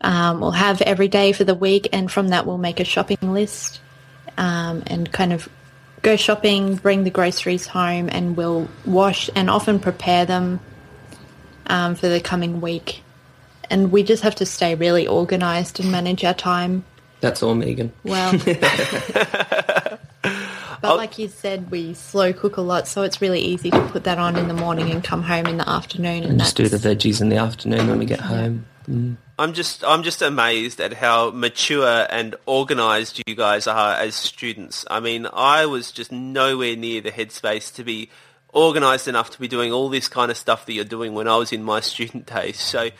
um, 0.00 0.40
will 0.40 0.52
have 0.52 0.80
every 0.82 1.08
day 1.08 1.32
for 1.32 1.44
the 1.44 1.54
week. 1.54 1.88
And 1.92 2.10
from 2.10 2.28
that, 2.28 2.46
we'll 2.46 2.58
make 2.58 2.80
a 2.80 2.84
shopping 2.84 3.18
list 3.20 3.80
um, 4.36 4.82
and 4.86 5.10
kind 5.10 5.32
of 5.32 5.48
go 6.02 6.16
shopping, 6.16 6.76
bring 6.76 7.04
the 7.04 7.10
groceries 7.10 7.66
home, 7.66 8.08
and 8.12 8.36
we'll 8.36 8.68
wash 8.84 9.30
and 9.34 9.48
often 9.50 9.80
prepare 9.80 10.26
them 10.26 10.60
um, 11.66 11.94
for 11.94 12.08
the 12.08 12.20
coming 12.20 12.60
week. 12.60 13.02
And 13.70 13.90
we 13.90 14.02
just 14.02 14.22
have 14.22 14.34
to 14.36 14.46
stay 14.46 14.74
really 14.74 15.06
organized 15.06 15.80
and 15.80 15.90
manage 15.90 16.24
our 16.24 16.34
time 16.34 16.84
That's 17.20 17.42
all, 17.42 17.54
Megan. 17.54 17.92
well. 18.04 18.38
But 20.82 20.96
like 20.98 21.18
you 21.18 21.28
said, 21.28 21.70
we 21.70 21.94
slow 21.94 22.32
cook 22.32 22.56
a 22.56 22.60
lot, 22.60 22.86
so 22.88 23.02
it's 23.02 23.20
really 23.22 23.40
easy 23.40 23.70
to 23.70 23.80
put 23.88 24.04
that 24.04 24.18
on 24.18 24.36
in 24.36 24.48
the 24.48 24.54
morning 24.54 24.90
and 24.90 25.02
come 25.02 25.22
home 25.22 25.46
in 25.46 25.56
the 25.56 25.68
afternoon. 25.68 26.22
And, 26.24 26.32
And 26.32 26.40
just 26.40 26.56
do 26.56 26.64
the 26.68 26.76
that's- 26.76 27.04
veggies 27.04 27.20
in 27.20 27.28
the 27.28 27.36
afternoon 27.36 27.86
when 27.88 27.98
we 27.98 28.04
get 28.04 28.20
home. 28.20 28.66
I'm 29.38 29.52
just 29.52 29.84
I'm 29.84 30.02
just 30.02 30.22
amazed 30.22 30.80
at 30.80 30.92
how 30.94 31.30
mature 31.30 32.06
and 32.10 32.34
organized 32.46 33.22
you 33.26 33.36
guys 33.36 33.68
are 33.68 33.94
as 33.94 34.16
students. 34.16 34.84
I 34.90 34.98
mean, 34.98 35.28
I 35.32 35.66
was 35.66 35.92
just 35.92 36.10
nowhere 36.10 36.74
near 36.76 37.00
the 37.00 37.12
headspace 37.12 37.72
to 37.76 37.84
be 37.84 38.10
organized 38.52 39.06
enough 39.06 39.30
to 39.30 39.40
be 39.40 39.46
doing 39.48 39.72
all 39.72 39.88
this 39.88 40.08
kind 40.08 40.30
of 40.32 40.36
stuff 40.36 40.66
that 40.66 40.72
you're 40.72 40.84
doing 40.84 41.14
when 41.14 41.28
I 41.28 41.36
was 41.36 41.52
in 41.52 41.62
my 41.62 41.78
student 41.80 42.26
days. 42.26 42.58
So 42.60 42.90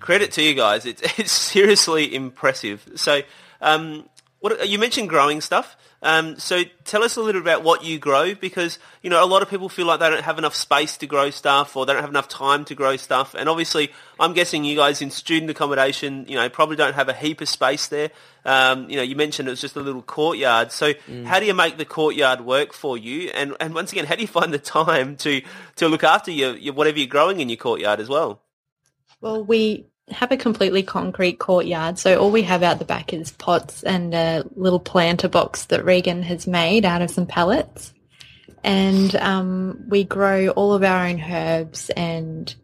credit 0.00 0.32
to 0.32 0.42
you 0.42 0.52
guys. 0.54 0.84
It's 0.84 1.00
it's 1.18 1.32
seriously 1.32 2.14
impressive. 2.14 2.86
So 2.96 3.22
um 3.62 4.06
what 4.40 4.68
you 4.68 4.78
mentioned 4.78 5.08
growing 5.08 5.40
stuff. 5.40 5.76
Um, 6.02 6.36
so 6.36 6.64
tell 6.84 7.04
us 7.04 7.16
a 7.16 7.20
little 7.20 7.40
bit 7.40 7.52
about 7.52 7.62
what 7.62 7.84
you 7.84 7.98
grow 8.00 8.34
because 8.34 8.80
you 9.02 9.10
know 9.10 9.24
a 9.24 9.26
lot 9.26 9.42
of 9.42 9.48
people 9.48 9.68
feel 9.68 9.86
like 9.86 10.00
they 10.00 10.10
don't 10.10 10.24
have 10.24 10.36
enough 10.36 10.54
space 10.54 10.96
to 10.96 11.06
grow 11.06 11.30
stuff 11.30 11.76
or 11.76 11.86
they 11.86 11.92
don't 11.92 12.02
have 12.02 12.10
enough 12.10 12.28
time 12.28 12.64
to 12.66 12.74
grow 12.74 12.96
stuff. 12.96 13.34
And 13.34 13.48
obviously, 13.48 13.92
I'm 14.18 14.32
guessing 14.32 14.64
you 14.64 14.74
guys 14.74 15.00
in 15.00 15.10
student 15.10 15.50
accommodation, 15.50 16.26
you 16.28 16.34
know, 16.34 16.48
probably 16.48 16.74
don't 16.74 16.94
have 16.94 17.08
a 17.08 17.12
heap 17.12 17.40
of 17.40 17.48
space 17.48 17.86
there. 17.86 18.10
Um, 18.44 18.90
you 18.90 18.96
know, 18.96 19.02
you 19.02 19.14
mentioned 19.14 19.46
it 19.46 19.52
was 19.52 19.60
just 19.60 19.76
a 19.76 19.80
little 19.80 20.02
courtyard. 20.02 20.72
So 20.72 20.94
how 21.24 21.38
do 21.38 21.46
you 21.46 21.54
make 21.54 21.76
the 21.76 21.84
courtyard 21.84 22.40
work 22.40 22.72
for 22.72 22.98
you? 22.98 23.30
And 23.30 23.56
and 23.60 23.72
once 23.72 23.92
again, 23.92 24.06
how 24.06 24.16
do 24.16 24.22
you 24.22 24.28
find 24.28 24.52
the 24.52 24.58
time 24.58 25.16
to 25.18 25.40
to 25.76 25.88
look 25.88 26.02
after 26.02 26.32
your, 26.32 26.56
your 26.56 26.74
whatever 26.74 26.98
you're 26.98 27.06
growing 27.06 27.38
in 27.38 27.48
your 27.48 27.58
courtyard 27.58 28.00
as 28.00 28.08
well? 28.08 28.42
Well, 29.20 29.44
we 29.44 29.86
have 30.10 30.32
a 30.32 30.36
completely 30.36 30.82
concrete 30.82 31.38
courtyard, 31.38 31.98
so 31.98 32.18
all 32.18 32.30
we 32.30 32.42
have 32.42 32.62
out 32.62 32.78
the 32.78 32.84
back 32.84 33.12
is 33.12 33.30
pots 33.30 33.82
and 33.82 34.14
a 34.14 34.44
little 34.56 34.80
planter 34.80 35.28
box 35.28 35.66
that 35.66 35.84
Regan 35.84 36.22
has 36.22 36.46
made 36.46 36.84
out 36.84 37.02
of 37.02 37.10
some 37.10 37.26
pallets. 37.26 37.94
And 38.64 39.14
um, 39.16 39.84
we 39.88 40.04
grow 40.04 40.48
all 40.48 40.72
of 40.72 40.84
our 40.84 41.06
own 41.06 41.20
herbs 41.20 41.90
and 41.90 42.54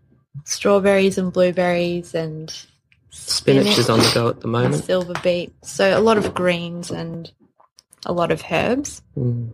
strawberries 0.45 1.19
and 1.19 1.33
blueberries 1.33 2.15
and 2.15 2.55
Spinach 3.11 3.79
is 3.79 3.91
on 3.91 3.99
the 3.99 4.11
go 4.15 4.29
at 4.29 4.41
the 4.41 4.49
moment. 4.49 4.85
silver 4.85 5.15
beet. 5.23 5.53
So 5.65 5.99
a 5.99 6.01
lot 6.01 6.19
of 6.19 6.35
greens 6.35 6.91
and 6.91 7.31
a 8.07 8.13
lot 8.13 8.31
of 8.31 8.43
herbs. 8.51 9.03
Mm. 9.17 9.53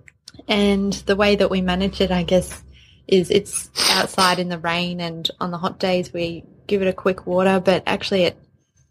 And 0.48 0.92
the 0.92 1.16
way 1.16 1.36
that 1.36 1.50
we 1.50 1.60
manage 1.60 2.00
it, 2.00 2.10
I 2.10 2.24
guess, 2.24 2.62
is 3.06 3.30
it's 3.30 3.70
outside 3.90 4.38
in 4.38 4.48
the 4.48 4.58
rain 4.58 5.00
and 5.00 5.30
on 5.40 5.50
the 5.50 5.58
hot 5.58 5.78
days 5.78 6.12
we 6.12 6.44
give 6.66 6.82
it 6.82 6.88
a 6.88 6.92
quick 6.92 7.26
water, 7.26 7.60
but 7.60 7.82
actually 7.86 8.22
it 8.24 8.36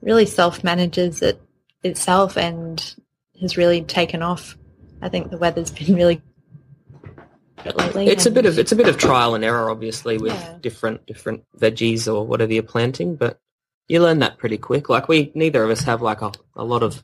really 0.01 0.25
self-manages 0.25 1.21
it 1.21 1.41
itself 1.83 2.37
and 2.37 2.95
has 3.41 3.57
really 3.57 3.81
taken 3.81 4.21
off. 4.21 4.57
I 5.01 5.09
think 5.09 5.29
the 5.31 5.37
weather's 5.37 5.71
been 5.79 5.95
really 5.95 6.21
good 7.63 7.75
lately. 7.75 8.07
It's 8.07 8.25
a 8.25 8.31
bit 8.31 8.45
of 8.45 8.57
it's 8.59 8.71
a 8.71 8.75
bit 8.75 8.87
of 8.87 8.97
trial 8.97 9.35
and 9.35 9.43
error, 9.43 9.69
obviously, 9.69 10.17
with 10.17 10.33
Yeah. 10.33 10.57
different 10.61 11.05
different 11.05 11.43
veggies 11.57 12.13
or 12.13 12.25
whatever 12.25 12.53
you're 12.53 12.63
planting. 12.63 13.15
But 13.15 13.39
you 13.87 14.01
learn 14.01 14.19
that 14.19 14.37
pretty 14.37 14.57
quick. 14.57 14.89
Like 14.89 15.07
we, 15.07 15.31
neither 15.35 15.63
of 15.63 15.69
us 15.69 15.81
have 15.83 16.01
like 16.01 16.21
a, 16.21 16.31
a 16.55 16.63
lot 16.63 16.83
of 16.83 17.03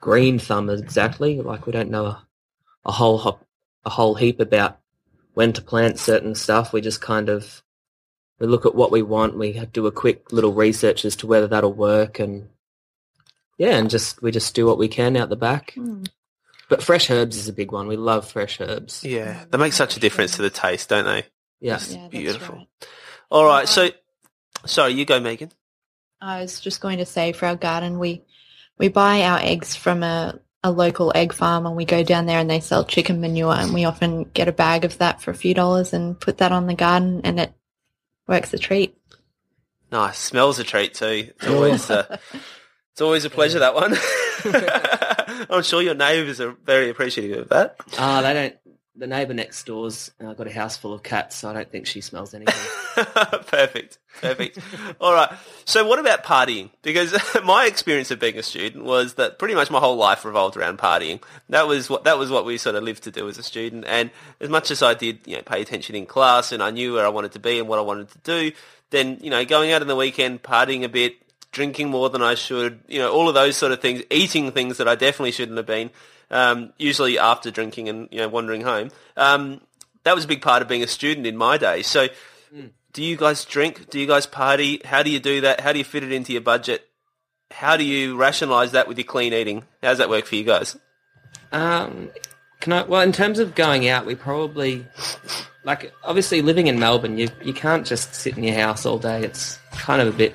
green 0.00 0.38
thumb 0.38 0.70
exactly. 0.70 1.40
Like 1.40 1.66
we 1.66 1.72
don't 1.72 1.90
know 1.90 2.06
a, 2.06 2.26
a 2.86 2.92
whole 2.92 3.18
hop, 3.18 3.44
a 3.84 3.90
whole 3.90 4.14
heap 4.14 4.40
about 4.40 4.78
when 5.34 5.52
to 5.52 5.62
plant 5.62 5.98
certain 5.98 6.34
stuff. 6.34 6.72
We 6.72 6.80
just 6.80 7.00
kind 7.00 7.28
of 7.28 7.62
we 8.40 8.46
look 8.46 8.66
at 8.66 8.74
what 8.74 8.90
we 8.90 9.02
want. 9.02 9.36
We 9.36 9.52
do 9.72 9.86
a 9.86 9.92
quick 9.92 10.32
little 10.32 10.52
research 10.52 11.04
as 11.04 11.14
to 11.16 11.26
whether 11.26 11.46
that'll 11.46 11.72
work, 11.72 12.18
and 12.18 12.48
yeah, 13.58 13.76
and 13.76 13.90
just 13.90 14.22
we 14.22 14.32
just 14.32 14.54
do 14.54 14.66
what 14.66 14.78
we 14.78 14.88
can 14.88 15.16
out 15.16 15.28
the 15.28 15.36
back. 15.36 15.74
Mm. 15.76 16.08
But 16.68 16.82
fresh 16.82 17.10
herbs 17.10 17.36
is 17.36 17.48
a 17.48 17.52
big 17.52 17.72
one. 17.72 17.88
We 17.88 17.96
love 17.96 18.28
fresh 18.28 18.60
herbs. 18.60 19.04
Yeah, 19.04 19.44
they 19.50 19.58
make 19.58 19.74
such 19.74 19.96
a 19.96 20.00
difference 20.00 20.36
to 20.36 20.42
the 20.42 20.50
taste, 20.50 20.88
don't 20.88 21.04
they? 21.04 21.24
Yeah. 21.60 21.78
Yeah, 21.88 22.08
Beautiful. 22.08 22.56
right. 22.56 22.66
All 23.30 23.44
right, 23.44 23.68
so 23.68 23.90
sorry, 24.66 24.92
you 24.92 25.04
go, 25.04 25.20
Megan. 25.20 25.52
I 26.20 26.40
was 26.40 26.60
just 26.60 26.80
going 26.80 26.98
to 26.98 27.06
say 27.06 27.32
for 27.32 27.46
our 27.46 27.56
garden, 27.56 27.98
we 27.98 28.22
we 28.78 28.88
buy 28.88 29.22
our 29.22 29.38
eggs 29.38 29.76
from 29.76 30.02
a, 30.02 30.38
a 30.64 30.70
local 30.70 31.12
egg 31.14 31.32
farm 31.32 31.66
and 31.66 31.76
we 31.76 31.84
go 31.84 32.02
down 32.02 32.26
there 32.26 32.38
and 32.38 32.48
they 32.48 32.60
sell 32.60 32.84
chicken 32.84 33.20
manure 33.20 33.54
and 33.54 33.74
we 33.74 33.84
often 33.84 34.24
get 34.24 34.48
a 34.48 34.52
bag 34.52 34.84
of 34.84 34.98
that 34.98 35.20
for 35.20 35.30
a 35.30 35.34
few 35.34 35.54
dollars 35.54 35.92
and 35.92 36.18
put 36.18 36.38
that 36.38 36.50
on 36.50 36.66
the 36.66 36.74
garden 36.74 37.20
and 37.24 37.38
it 37.38 37.52
works 38.30 38.54
a 38.54 38.58
treat. 38.58 38.96
Nice, 39.92 40.18
smells 40.18 40.58
a 40.60 40.64
treat 40.64 40.94
too. 40.94 41.30
It's 41.34 41.46
always 41.48 41.90
uh, 41.90 42.16
it's 42.92 43.00
always 43.00 43.24
a 43.26 43.30
pleasure 43.30 43.58
that 43.58 43.74
one. 43.74 43.96
I'm 45.50 45.62
sure 45.62 45.82
your 45.82 45.94
neighbours 45.94 46.40
are 46.40 46.52
very 46.64 46.88
appreciative 46.88 47.38
of 47.38 47.48
that. 47.48 47.76
Ah, 47.98 48.22
they 48.22 48.32
don't. 48.32 48.56
The 49.00 49.06
neighbour 49.06 49.32
next 49.32 49.64
door's 49.64 50.10
uh, 50.22 50.34
got 50.34 50.46
a 50.46 50.52
house 50.52 50.76
full 50.76 50.92
of 50.92 51.02
cats, 51.02 51.36
so 51.36 51.48
I 51.48 51.54
don't 51.54 51.70
think 51.70 51.86
she 51.86 52.02
smells 52.02 52.34
anything. 52.34 52.54
perfect, 53.46 53.96
perfect. 54.20 54.58
All 55.00 55.14
right. 55.14 55.32
So, 55.64 55.86
what 55.86 55.98
about 55.98 56.22
partying? 56.22 56.68
Because 56.82 57.16
my 57.44 57.64
experience 57.64 58.10
of 58.10 58.20
being 58.20 58.36
a 58.36 58.42
student 58.42 58.84
was 58.84 59.14
that 59.14 59.38
pretty 59.38 59.54
much 59.54 59.70
my 59.70 59.78
whole 59.78 59.96
life 59.96 60.22
revolved 60.22 60.54
around 60.58 60.78
partying. 60.78 61.22
That 61.48 61.66
was 61.66 61.88
what 61.88 62.04
that 62.04 62.18
was 62.18 62.30
what 62.30 62.44
we 62.44 62.58
sort 62.58 62.76
of 62.76 62.82
lived 62.82 63.04
to 63.04 63.10
do 63.10 63.26
as 63.26 63.38
a 63.38 63.42
student. 63.42 63.86
And 63.86 64.10
as 64.38 64.50
much 64.50 64.70
as 64.70 64.82
I 64.82 64.92
did, 64.92 65.20
you 65.24 65.36
know, 65.36 65.42
pay 65.42 65.62
attention 65.62 65.96
in 65.96 66.04
class, 66.04 66.52
and 66.52 66.62
I 66.62 66.70
knew 66.70 66.92
where 66.92 67.06
I 67.06 67.08
wanted 67.08 67.32
to 67.32 67.38
be 67.38 67.58
and 67.58 67.68
what 67.68 67.78
I 67.78 67.82
wanted 67.82 68.10
to 68.10 68.18
do, 68.18 68.52
then 68.90 69.16
you 69.22 69.30
know, 69.30 69.42
going 69.46 69.72
out 69.72 69.80
on 69.80 69.88
the 69.88 69.96
weekend, 69.96 70.42
partying 70.42 70.84
a 70.84 70.90
bit, 70.90 71.14
drinking 71.52 71.88
more 71.88 72.10
than 72.10 72.20
I 72.20 72.34
should, 72.34 72.80
you 72.86 72.98
know, 72.98 73.10
all 73.10 73.28
of 73.28 73.34
those 73.34 73.56
sort 73.56 73.72
of 73.72 73.80
things, 73.80 74.02
eating 74.10 74.52
things 74.52 74.76
that 74.76 74.88
I 74.88 74.94
definitely 74.94 75.32
shouldn't 75.32 75.56
have 75.56 75.66
been. 75.66 75.90
Um, 76.30 76.72
usually 76.78 77.18
after 77.18 77.50
drinking 77.50 77.88
and 77.88 78.08
you 78.10 78.18
know 78.18 78.28
wandering 78.28 78.62
home. 78.62 78.90
Um, 79.16 79.60
that 80.04 80.14
was 80.14 80.24
a 80.24 80.28
big 80.28 80.42
part 80.42 80.62
of 80.62 80.68
being 80.68 80.82
a 80.82 80.86
student 80.86 81.26
in 81.26 81.36
my 81.36 81.58
day. 81.58 81.82
So 81.82 82.08
Do 82.92 83.04
you 83.04 83.16
guys 83.16 83.44
drink? 83.44 83.88
Do 83.90 84.00
you 84.00 84.06
guys 84.06 84.26
party? 84.26 84.80
How 84.84 85.02
do 85.02 85.10
you 85.10 85.20
do 85.20 85.42
that? 85.42 85.60
How 85.60 85.72
do 85.72 85.78
you 85.78 85.84
fit 85.84 86.02
it 86.02 86.12
into 86.12 86.32
your 86.32 86.42
budget? 86.42 86.88
How 87.50 87.76
do 87.76 87.84
you 87.84 88.16
rationalise 88.16 88.72
that 88.72 88.88
with 88.88 88.98
your 88.98 89.04
clean 89.04 89.32
eating? 89.32 89.64
How 89.82 89.90
does 89.90 89.98
that 89.98 90.08
work 90.08 90.26
for 90.26 90.34
you 90.34 90.44
guys? 90.44 90.76
Um, 91.52 92.10
can 92.60 92.72
I? 92.72 92.82
Well, 92.82 93.00
in 93.02 93.12
terms 93.12 93.38
of 93.38 93.54
going 93.54 93.88
out, 93.88 94.06
we 94.06 94.16
probably 94.16 94.86
like 95.64 95.92
obviously 96.02 96.42
living 96.42 96.66
in 96.66 96.80
Melbourne. 96.80 97.16
You 97.16 97.28
you 97.44 97.52
can't 97.52 97.86
just 97.86 98.14
sit 98.14 98.36
in 98.36 98.42
your 98.42 98.56
house 98.56 98.84
all 98.84 98.98
day. 98.98 99.22
It's 99.22 99.58
kind 99.72 100.02
of 100.02 100.08
a 100.08 100.16
bit. 100.16 100.34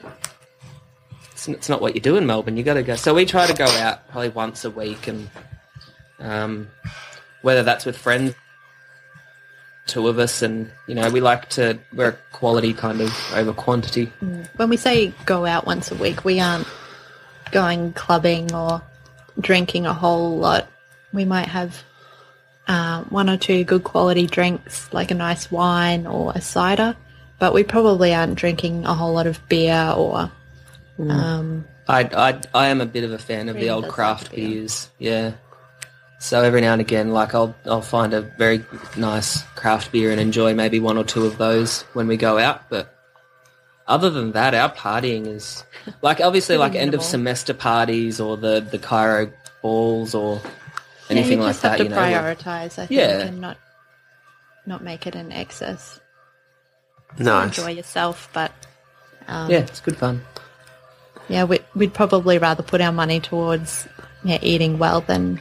It's, 1.32 1.50
it's 1.50 1.70
not 1.70 1.82
what 1.82 1.96
you 1.96 2.02
do 2.02 2.16
in 2.16 2.26
Melbourne. 2.26 2.56
You 2.56 2.64
got 2.64 2.76
to 2.76 2.84
go. 2.84 2.96
So 2.96 3.14
we 3.14 3.26
try 3.26 3.48
to 3.48 3.54
go 3.54 3.66
out 3.66 4.08
probably 4.10 4.30
once 4.30 4.64
a 4.64 4.72
week, 4.72 5.08
and 5.08 5.30
um, 6.20 6.70
whether 7.42 7.64
that's 7.64 7.86
with 7.86 7.98
friends, 7.98 8.36
two 9.88 10.08
of 10.08 10.20
us, 10.20 10.42
and 10.42 10.72
you 10.88 10.96
know 10.96 11.10
we 11.10 11.22
like 11.22 11.50
to 11.50 11.80
we're 11.94 12.18
quality 12.32 12.74
kind 12.74 13.02
of 13.02 13.34
over 13.34 13.54
quantity. 13.54 14.12
When 14.56 14.70
we 14.70 14.78
say 14.78 15.14
go 15.26 15.46
out 15.46 15.66
once 15.66 15.92
a 15.92 15.96
week, 15.96 16.26
we 16.26 16.40
aren't 16.40 16.68
going 17.52 17.94
clubbing 17.94 18.54
or 18.54 18.82
drinking 19.40 19.86
a 19.86 19.94
whole 19.94 20.38
lot. 20.38 20.68
We 21.14 21.26
might 21.26 21.48
have 21.48 21.84
uh, 22.68 23.04
one 23.04 23.30
or 23.30 23.38
two 23.38 23.64
good 23.64 23.84
quality 23.84 24.28
drinks, 24.28 24.92
like 24.92 25.12
a 25.12 25.16
nice 25.16 25.52
wine 25.52 26.08
or 26.08 26.32
a 26.34 26.42
cider, 26.42 26.96
but 27.40 27.54
we 27.54 27.64
probably 27.64 28.14
aren't 28.14 28.36
drinking 28.36 28.86
a 28.86 28.94
whole 28.94 29.14
lot 29.14 29.28
of 29.28 29.48
beer 29.48 29.94
or. 29.96 30.32
Um, 30.98 31.66
I, 31.88 32.04
I, 32.04 32.42
I 32.54 32.68
am 32.70 32.82
a 32.82 32.86
bit 32.86 33.04
of 33.04 33.12
a 33.12 33.18
fan 33.18 33.50
of 33.50 33.58
the 33.58 33.70
old 33.70 33.90
craft 33.90 34.30
like 34.30 34.36
beers. 34.36 34.90
Yeah. 34.98 35.34
So 36.20 36.42
every 36.42 36.62
now 36.62 36.72
and 36.74 36.82
again, 36.82 37.12
like 37.12 37.36
I'll 37.36 37.56
I'll 37.66 37.82
find 37.82 38.14
a 38.14 38.22
very 38.22 38.64
nice 38.98 39.44
craft 39.56 39.92
beer 39.92 40.12
and 40.12 40.20
enjoy 40.20 40.54
maybe 40.56 40.80
one 40.80 40.98
or 40.98 41.04
two 41.04 41.26
of 41.26 41.38
those 41.38 41.82
when 41.94 42.08
we 42.08 42.18
go 42.18 42.38
out. 42.38 42.70
But 42.70 42.94
other 43.88 44.10
than 44.10 44.32
that, 44.32 44.56
our 44.56 44.72
partying 44.72 45.28
is 45.28 45.64
like 46.02 46.22
obviously 46.22 46.58
like 46.58 46.74
end 46.74 46.94
of 46.94 47.04
semester 47.04 47.54
parties 47.54 48.20
or 48.20 48.38
the 48.38 48.60
the 48.62 48.80
chiro 48.80 49.32
balls 49.62 50.16
or 50.16 50.42
yeah, 50.44 50.52
anything 51.10 51.40
you 51.40 51.44
like 51.44 51.50
just 51.52 51.62
that. 51.64 51.70
have 51.70 51.78
to 51.80 51.84
You 51.84 51.90
know, 51.90 51.98
prioritize, 51.98 52.80
I 52.80 52.86
think, 52.88 52.92
Yeah. 52.92 53.20
and 53.20 53.42
not 53.42 53.58
not 54.66 54.84
make 54.84 55.06
it 55.06 55.16
an 55.16 55.32
excess. 55.32 56.00
Nice. 57.20 57.58
Enjoy 57.58 57.72
yourself, 57.72 58.30
but 58.34 58.52
um, 59.28 59.52
yeah, 59.52 59.60
it's 59.60 59.80
good 59.82 59.98
fun. 59.98 60.22
yeah, 61.30 61.44
we, 61.44 61.60
we'd 61.76 61.94
probably 61.94 62.38
rather 62.40 62.64
put 62.64 62.82
our 62.82 62.92
money 62.92 63.20
towards 63.20 63.88
yeah 64.24 64.40
eating 64.42 64.80
well 64.80 65.02
than 65.02 65.40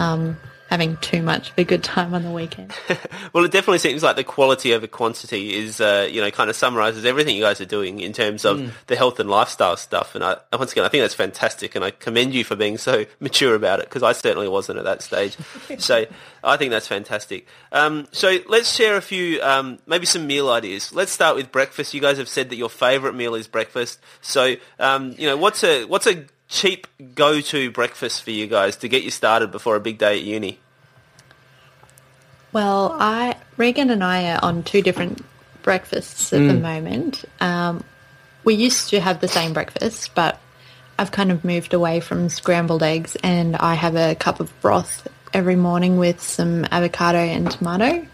um, 0.00 0.38
having 0.70 0.96
too 0.98 1.20
much 1.20 1.50
of 1.50 1.58
a 1.58 1.64
good 1.64 1.82
time 1.82 2.14
on 2.14 2.22
the 2.22 2.30
weekend. 2.30 2.72
Well, 3.32 3.44
it 3.44 3.52
definitely 3.52 3.78
seems 3.78 4.02
like 4.02 4.16
the 4.16 4.24
quality 4.24 4.74
over 4.74 4.88
quantity 4.88 5.54
is, 5.54 5.80
uh, 5.80 6.08
you 6.10 6.20
know, 6.20 6.32
kind 6.32 6.50
of 6.50 6.56
summarises 6.56 7.04
everything 7.04 7.36
you 7.36 7.42
guys 7.42 7.60
are 7.60 7.66
doing 7.66 8.00
in 8.00 8.12
terms 8.12 8.44
of 8.44 8.76
the 8.88 8.96
health 8.96 9.20
and 9.20 9.30
lifestyle 9.30 9.76
stuff. 9.76 10.16
And 10.16 10.24
I, 10.24 10.38
once 10.52 10.72
again, 10.72 10.84
I 10.84 10.88
think 10.88 11.02
that's 11.04 11.14
fantastic, 11.14 11.76
and 11.76 11.84
I 11.84 11.92
commend 11.92 12.34
you 12.34 12.42
for 12.42 12.56
being 12.56 12.76
so 12.76 13.06
mature 13.20 13.54
about 13.54 13.78
it 13.78 13.84
because 13.84 14.02
I 14.02 14.10
certainly 14.10 14.48
wasn't 14.48 14.78
at 14.78 14.84
that 14.84 15.02
stage. 15.02 15.36
so 15.78 16.06
I 16.42 16.56
think 16.56 16.72
that's 16.72 16.88
fantastic. 16.88 17.46
Um, 17.70 18.08
so 18.10 18.38
let's 18.48 18.74
share 18.74 18.96
a 18.96 19.00
few, 19.00 19.40
um, 19.42 19.78
maybe 19.86 20.06
some 20.06 20.26
meal 20.26 20.50
ideas. 20.50 20.92
Let's 20.92 21.12
start 21.12 21.36
with 21.36 21.52
breakfast. 21.52 21.94
You 21.94 22.00
guys 22.00 22.18
have 22.18 22.28
said 22.28 22.50
that 22.50 22.56
your 22.56 22.70
favourite 22.70 23.14
meal 23.14 23.36
is 23.36 23.46
breakfast. 23.46 24.00
So, 24.22 24.56
um, 24.80 25.14
you 25.16 25.28
know, 25.28 25.36
what's 25.36 25.62
a 25.62 25.84
what's 25.84 26.08
a 26.08 26.24
cheap 26.50 26.86
go-to 27.14 27.70
breakfast 27.70 28.22
for 28.22 28.32
you 28.32 28.46
guys 28.46 28.76
to 28.78 28.88
get 28.88 29.02
you 29.04 29.10
started 29.10 29.50
before 29.50 29.76
a 29.76 29.80
big 29.80 29.96
day 29.98 30.18
at 30.18 30.22
uni? 30.22 30.58
Well, 32.52 32.96
I 32.98 33.36
Regan 33.56 33.90
and 33.90 34.02
I 34.02 34.32
are 34.32 34.40
on 34.42 34.64
two 34.64 34.82
different 34.82 35.24
breakfasts 35.62 36.32
at 36.32 36.38
the 36.46 36.54
moment. 36.54 37.24
Um, 37.40 37.84
we 38.42 38.54
used 38.54 38.88
to 38.90 39.00
have 39.00 39.20
the 39.20 39.28
same 39.28 39.52
breakfast, 39.52 40.14
but 40.14 40.40
I've 40.98 41.12
kind 41.12 41.30
of 41.30 41.44
moved 41.44 41.72
away 41.72 42.00
from 42.00 42.28
scrambled 42.28 42.82
eggs, 42.82 43.16
and 43.22 43.54
I 43.56 43.74
have 43.74 43.94
a 43.94 44.14
cup 44.16 44.40
of 44.40 44.52
broth 44.60 45.06
every 45.32 45.54
morning 45.56 45.96
with 45.96 46.20
some 46.20 46.66
avocado 46.72 47.18
and 47.18 47.48
tomato, 47.50 48.04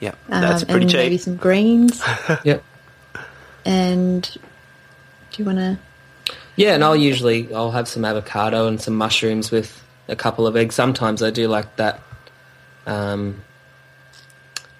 Yeah, 0.00 0.14
um, 0.30 0.40
that's 0.40 0.64
pretty 0.64 0.82
and 0.82 0.90
cheap. 0.90 0.98
maybe 0.98 1.18
some 1.18 1.36
greens. 1.36 2.02
Yep. 2.44 2.64
and 3.66 4.22
do 4.22 4.38
you 5.36 5.44
want 5.44 5.58
to? 5.58 5.78
Yeah, 6.60 6.74
and 6.74 6.84
I'll 6.84 6.94
usually 6.96 7.52
I'll 7.54 7.70
have 7.70 7.88
some 7.88 8.04
avocado 8.04 8.68
and 8.68 8.78
some 8.80 8.94
mushrooms 8.94 9.50
with 9.50 9.82
a 10.08 10.14
couple 10.16 10.46
of 10.46 10.56
eggs. 10.56 10.74
Sometimes 10.74 11.22
I 11.22 11.30
do 11.30 11.48
like 11.48 11.76
that, 11.76 12.02
um, 12.86 13.42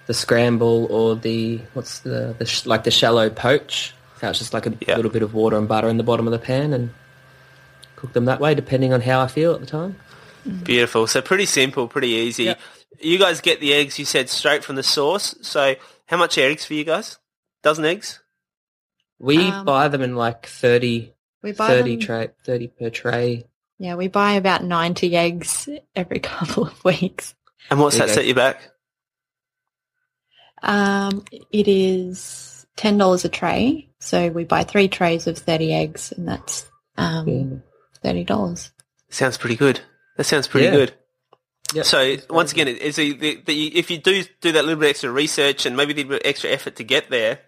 the 0.06 0.12
scramble 0.12 0.86
or 0.90 1.16
the 1.16 1.58
what's 1.72 2.00
the, 2.00 2.34
the 2.38 2.44
sh- 2.44 2.66
like 2.66 2.84
the 2.84 2.90
shallow 2.90 3.30
poach. 3.30 3.94
So 4.20 4.28
it's 4.28 4.38
just 4.38 4.52
like 4.52 4.66
a 4.66 4.74
Yeah. 4.86 4.96
little 4.96 5.10
bit 5.10 5.22
of 5.22 5.32
water 5.32 5.56
and 5.56 5.66
butter 5.66 5.88
in 5.88 5.96
the 5.96 6.02
bottom 6.02 6.26
of 6.26 6.32
the 6.32 6.38
pan 6.38 6.74
and 6.74 6.90
cook 7.96 8.12
them 8.12 8.26
that 8.26 8.40
way, 8.40 8.54
depending 8.54 8.92
on 8.92 9.00
how 9.00 9.20
I 9.22 9.28
feel 9.28 9.54
at 9.54 9.60
the 9.60 9.66
time. 9.66 9.96
Beautiful. 10.64 11.06
So 11.06 11.22
pretty 11.22 11.46
simple, 11.46 11.88
pretty 11.88 12.08
easy. 12.08 12.44
Yep. 12.44 12.60
You 13.00 13.18
guys 13.18 13.40
get 13.40 13.60
the 13.60 13.72
eggs, 13.72 13.98
you 13.98 14.04
said, 14.04 14.28
straight 14.28 14.64
from 14.64 14.76
the 14.76 14.82
source. 14.82 15.34
So 15.40 15.76
how 16.06 16.18
much 16.18 16.36
eggs 16.36 16.66
for 16.66 16.74
you 16.74 16.84
guys? 16.84 17.18
Dozen 17.62 17.86
eggs? 17.86 18.20
We 19.18 19.38
Um, 19.48 19.64
buy 19.64 19.88
them 19.88 20.02
in 20.02 20.16
like 20.16 20.44
30, 20.46 21.12
We 21.42 21.52
buy 21.52 21.68
30 21.68 21.90
them- 21.96 22.00
tray, 22.00 22.28
thirty 22.44 22.68
per 22.68 22.90
tray. 22.90 23.46
Yeah, 23.78 23.94
we 23.94 24.08
buy 24.08 24.32
about 24.32 24.62
ninety 24.64 25.16
eggs 25.16 25.68
every 25.96 26.18
couple 26.20 26.66
of 26.66 26.84
weeks. 26.84 27.34
And 27.70 27.80
what's 27.80 27.96
There 27.96 28.06
that 28.06 28.12
you 28.12 28.14
set 28.14 28.26
you 28.26 28.34
back? 28.34 28.60
Um, 30.62 31.24
it 31.50 31.68
is 31.68 32.66
ten 32.76 32.98
dollars 32.98 33.24
a 33.24 33.28
tray, 33.28 33.88
so 33.98 34.28
we 34.28 34.44
buy 34.44 34.64
three 34.64 34.88
trays 34.88 35.26
of 35.26 35.38
thirty 35.38 35.72
eggs, 35.72 36.12
and 36.12 36.28
that's 36.28 36.66
um, 36.96 37.28
Yeah. 37.28 37.56
thirty 38.02 38.24
dollars. 38.24 38.70
Sounds 39.08 39.38
pretty 39.38 39.56
good. 39.56 39.80
That 40.16 40.24
sounds 40.24 40.46
pretty 40.48 40.66
Yeah. 40.66 40.72
good. 40.72 40.94
Yep. 41.72 41.84
So 41.86 42.16
once 42.28 42.52
again, 42.52 42.68
is 42.68 42.96
the, 42.96 43.12
the, 43.12 43.42
the, 43.46 43.78
if 43.78 43.90
you 43.90 43.98
do 43.98 44.24
do 44.40 44.52
that 44.52 44.64
little 44.64 44.80
bit 44.80 44.90
extra 44.90 45.10
research 45.10 45.66
and 45.66 45.76
maybe 45.76 45.92
the 46.02 46.20
extra 46.26 46.50
effort 46.50 46.76
to 46.76 46.84
get 46.84 47.08
there, 47.10 47.38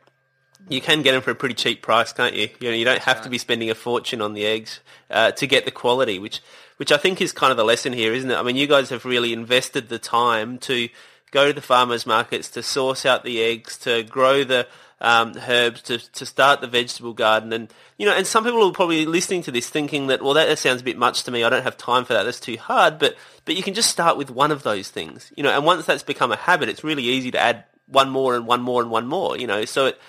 you 0.69 0.81
can 0.81 1.03
get 1.03 1.13
them 1.13 1.23
for 1.23 1.31
a 1.31 1.35
pretty 1.35 1.55
cheap 1.55 1.83
price, 1.83 2.13
can't 2.13 2.35
you? 2.35 2.49
You 2.61 2.71
know, 2.71 2.77
you 2.77 2.85
don't 2.85 3.03
have 3.03 3.23
to 3.23 3.29
be 3.29 3.39
spending 3.39 3.71
a 3.71 3.75
fortune 3.75 4.21
on 4.21 4.35
the 4.35 4.47
eggs 4.47 4.81
uh, 5.11 5.33
to 5.33 5.47
get 5.47 5.65
the 5.65 5.71
quality, 5.71 6.19
which 6.19 6.41
which 6.77 6.93
I 6.93 6.97
think 6.97 7.21
is 7.21 7.33
kind 7.33 7.51
of 7.51 7.57
the 7.57 7.65
lesson 7.65 7.93
here, 7.93 8.13
isn't 8.13 8.31
it? 8.31 8.37
I 8.37 8.43
mean, 8.43 8.57
you 8.57 8.67
guys 8.67 8.91
have 8.91 9.05
really 9.05 9.33
invested 9.33 9.89
the 9.89 9.99
time 9.99 10.59
to 10.61 10.89
go 11.31 11.49
to 11.49 11.53
the 11.53 11.61
farmers 11.61 12.07
markets 12.07 12.49
to 12.51 12.63
source 12.63 13.07
out 13.07 13.25
the 13.25 13.43
eggs, 13.43 13.77
to 13.79 14.03
grow 14.05 14.45
the 14.45 14.67
um, 15.01 15.35
herbs, 15.49 15.83
to 15.83 15.99
to 15.99 16.25
start 16.25 16.61
the 16.61 16.67
vegetable 16.67 17.13
garden, 17.13 17.53
and 17.53 17.73
you 17.99 18.07
know, 18.07 18.15
and 18.15 18.27
some 18.27 18.45
people 18.45 18.67
are 18.67 18.73
probably 18.73 19.05
listening 19.05 19.43
to 19.43 19.51
this 19.51 19.69
thinking 19.69 20.07
that, 20.09 20.23
well, 20.23 20.35
that 20.35 20.59
sounds 20.59 20.81
a 20.81 20.85
bit 20.85 20.99
much 20.99 21.25
to 21.25 21.31
me. 21.31 21.45
I 21.45 21.51
don't 21.51 21.65
have 21.65 21.77
time 21.77 22.05
for 22.05 22.15
that. 22.15 22.23
That's 22.23 22.41
too 22.41 22.57
hard. 22.57 22.99
But 22.99 23.17
but 23.45 23.57
you 23.57 23.63
can 23.63 23.75
just 23.75 23.91
start 23.91 24.17
with 24.17 24.31
one 24.31 24.53
of 24.53 24.63
those 24.63 24.89
things, 24.89 25.33
you 25.37 25.43
know, 25.43 25.51
and 25.51 25.65
once 25.65 25.87
that's 25.87 26.03
become 26.03 26.33
a 26.33 26.37
habit, 26.37 26.69
it's 26.69 26.85
really 26.85 27.05
easy 27.05 27.33
to 27.33 27.39
add 27.39 27.65
one 27.87 28.11
more 28.11 28.35
and 28.35 28.47
one 28.47 28.63
more 28.63 28.81
and 28.81 28.91
one 28.91 29.07
more, 29.07 29.37
you 29.37 29.47
know. 29.47 29.65
So 29.65 29.87
it, 29.87 30.01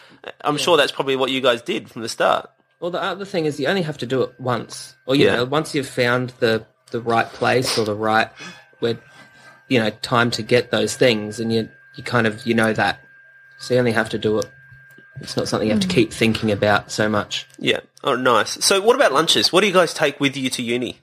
I'm 0.42 0.58
sure 0.58 0.78
that's 0.78 0.92
probably 0.92 1.16
what 1.16 1.32
you 1.32 1.42
guys 1.42 1.62
did 1.62 1.90
from 1.90 2.02
the 2.02 2.10
start. 2.10 2.50
Well, 2.80 2.92
the 2.92 3.02
other 3.02 3.26
thing 3.26 3.46
is 3.46 3.60
you 3.60 3.68
only 3.68 3.82
have 3.84 3.98
to 4.00 4.06
do 4.06 4.22
it 4.24 4.40
once, 4.40 4.96
or 5.06 5.16
you 5.16 5.26
Yeah. 5.26 5.36
know, 5.38 5.46
once 5.46 5.74
you've 5.76 5.88
found 5.88 6.32
the 6.40 6.66
the 6.92 7.02
right 7.02 7.28
place 7.28 7.78
or 7.78 7.86
the 7.86 7.96
right 7.96 8.30
where 8.80 8.98
you 9.70 9.80
know 9.80 9.90
time 10.02 10.30
to 10.32 10.44
get 10.44 10.70
those 10.72 10.96
things, 10.96 11.40
and 11.40 11.52
you 11.54 11.70
you 11.96 12.04
kind 12.04 12.28
of 12.28 12.46
you 12.46 12.54
know 12.54 12.74
that, 12.74 13.00
so 13.60 13.74
you 13.74 13.80
only 13.80 13.92
have 13.94 14.10
to 14.10 14.18
do 14.18 14.40
it. 14.40 14.46
It's 15.22 15.38
not 15.38 15.48
something 15.48 15.68
you 15.68 15.74
have 15.74 15.82
to 15.84 15.88
keep 15.88 16.12
thinking 16.12 16.52
about 16.52 16.92
so 16.92 17.08
much. 17.08 17.48
Yeah. 17.60 17.80
Oh, 18.04 18.16
nice. 18.16 18.64
So 18.66 18.82
what 18.82 18.96
about 18.96 19.14
lunches? 19.14 19.54
What 19.54 19.62
do 19.62 19.68
you 19.68 19.74
guys 19.74 19.94
take 19.94 20.20
with 20.20 20.36
you 20.36 20.50
to 20.50 20.62
uni? 20.64 21.00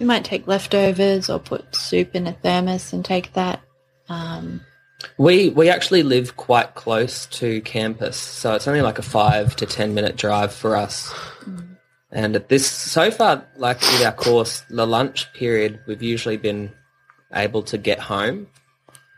We 0.00 0.06
might 0.06 0.24
take 0.24 0.46
leftovers 0.46 1.30
or 1.30 1.38
put 1.38 1.74
soup 1.76 2.14
in 2.14 2.26
a 2.26 2.32
thermos 2.32 2.92
and 2.92 3.04
take 3.04 3.32
that. 3.34 3.60
Um, 4.08 4.62
We 5.18 5.50
we 5.50 5.68
actually 5.68 6.02
live 6.02 6.36
quite 6.36 6.74
close 6.74 7.26
to 7.26 7.60
campus, 7.62 8.16
so 8.16 8.54
it's 8.54 8.66
only 8.66 8.80
like 8.82 8.98
a 8.98 9.02
five 9.02 9.54
to 9.56 9.66
ten 9.66 9.94
minute 9.94 10.16
drive 10.16 10.52
for 10.52 10.76
us. 10.76 11.12
And 12.10 12.34
at 12.34 12.48
this 12.48 12.66
so 12.66 13.10
far, 13.10 13.44
like 13.56 13.80
with 13.80 14.02
our 14.04 14.12
course, 14.12 14.62
the 14.70 14.86
lunch 14.86 15.32
period, 15.34 15.80
we've 15.86 16.02
usually 16.02 16.38
been 16.38 16.72
able 17.34 17.62
to 17.64 17.76
get 17.78 17.98
home. 17.98 18.46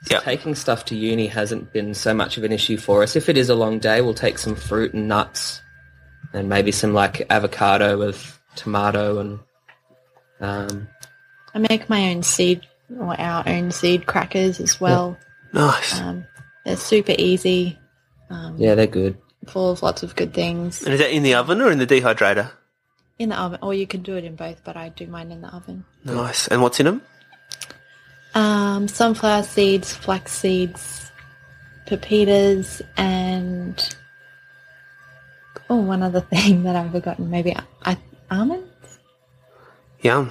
So 0.05 0.15
Yeah. 0.17 0.21
taking 0.21 0.55
stuff 0.55 0.85
to 0.87 0.97
uni 0.97 1.27
hasn't 1.27 1.73
been 1.73 1.95
so 1.95 2.13
much 2.15 2.39
of 2.39 2.45
an 2.45 2.53
issue 2.53 2.77
for 2.77 3.03
us. 3.03 3.15
If 3.15 3.29
it 3.29 3.37
is 3.37 3.49
a 3.49 3.55
long 3.55 3.79
day, 3.79 4.01
we'll 4.01 4.15
take 4.15 4.39
some 4.39 4.57
fruit 4.57 4.95
and 4.95 5.07
nuts, 5.07 5.61
and 6.33 6.49
maybe 6.49 6.73
some 6.73 6.93
like 6.93 7.25
avocado 7.31 7.99
with 7.99 8.39
tomato 8.57 9.19
and 9.19 9.39
um, 10.41 10.89
I 11.55 11.59
make 11.59 11.89
my 11.89 12.11
own 12.11 12.23
seed 12.23 12.67
or 12.99 13.21
our 13.21 13.49
own 13.49 13.71
seed 13.71 14.07
crackers 14.07 14.61
as 14.61 14.81
well. 14.81 15.17
Nice. 15.53 15.99
Um, 16.01 16.25
they're 16.65 16.77
super 16.77 17.15
easy, 17.19 17.79
yeah, 18.57 18.75
they're 18.75 18.87
good. 18.87 19.17
full 19.47 19.71
of 19.71 19.83
lots 19.83 20.03
of 20.03 20.15
good 20.15 20.35
things 20.35 20.83
And 20.83 20.93
is 20.93 21.01
that 21.01 21.11
in 21.11 21.23
the 21.23 21.35
oven 21.35 21.63
or 21.63 21.71
in 21.71 21.79
the 21.79 21.87
dehydrator? 21.87 22.51
in 23.19 23.31
the 23.31 23.41
oven. 23.41 23.59
Or 23.63 23.73
you 23.75 23.87
can 23.87 24.03
do 24.03 24.15
it 24.17 24.25
in 24.25 24.37
both, 24.37 24.63
but 24.65 24.77
I 24.77 24.91
do 24.91 25.07
mine 25.09 25.33
in 25.33 25.41
the 25.41 25.49
oven. 25.49 25.85
Nice. 26.05 26.47
And 26.49 26.63
what's 26.63 26.79
in 26.79 26.87
them? 26.87 27.03
Um, 28.35 28.87
sunflower 28.87 29.43
seeds, 29.45 29.93
flax 29.93 30.33
seeds, 30.33 31.11
pepitas, 31.87 32.81
and 32.97 33.97
oh, 35.71 35.77
one 35.81 36.03
other 36.03 36.21
thing 36.33 36.63
that 36.65 36.77
I've 36.77 36.93
forgotten, 36.93 37.31
maybe 37.31 37.57
I, 37.83 37.97
almonds 38.31 38.67
Yum. 40.03 40.31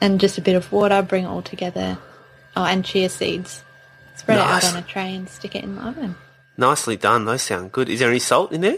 and 0.00 0.20
just 0.20 0.38
a 0.38 0.42
bit 0.42 0.54
of 0.54 0.70
water. 0.70 1.02
Bring 1.02 1.24
it 1.24 1.28
all 1.28 1.42
together. 1.42 1.98
Oh, 2.56 2.64
and 2.64 2.84
chia 2.84 3.08
seeds. 3.08 3.64
Spread 4.20 4.36
Nice. 4.36 4.64
it 4.64 4.66
out 4.68 4.76
on 4.76 4.82
a 4.82 4.86
tray 4.86 5.14
and 5.14 5.26
stick 5.28 5.54
it 5.54 5.64
in 5.64 5.76
the 5.76 5.82
oven. 5.82 6.14
Nicely 6.58 6.98
done. 6.98 7.24
Those 7.24 7.40
sound 7.40 7.72
good. 7.72 7.88
Is 7.88 8.00
there 8.00 8.10
any 8.10 8.18
salt 8.18 8.52
in 8.52 8.60
there? 8.60 8.76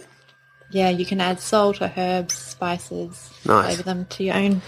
Yeah, 0.71 0.89
you 0.89 1.05
can 1.05 1.21
add 1.21 1.41
salt 1.41 1.83
or 1.83 1.93
herbs, 1.97 2.35
spices, 2.35 3.29
Nice. 3.45 3.67
flavor 3.75 3.83
them 3.83 4.05
to 4.11 4.23
your 4.25 4.37
own 4.37 4.63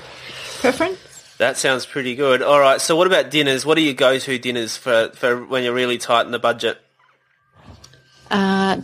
preference. 0.59 0.99
That 1.39 1.57
sounds 1.57 1.87
pretty 1.87 2.17
good. 2.17 2.43
All 2.43 2.59
right. 2.59 2.81
So 2.81 2.97
what 2.97 3.07
about 3.07 3.31
dinners? 3.31 3.65
What 3.65 3.79
are 3.79 3.83
your 3.83 3.95
go-to 3.95 4.37
dinners 4.39 4.77
for, 4.77 5.11
for 5.15 5.45
when 5.45 5.63
you're 5.63 5.73
really 5.75 5.97
tight 5.99 6.27
in 6.27 6.33
the 6.33 6.39
budget? 6.41 6.79
Uh, 8.31 8.81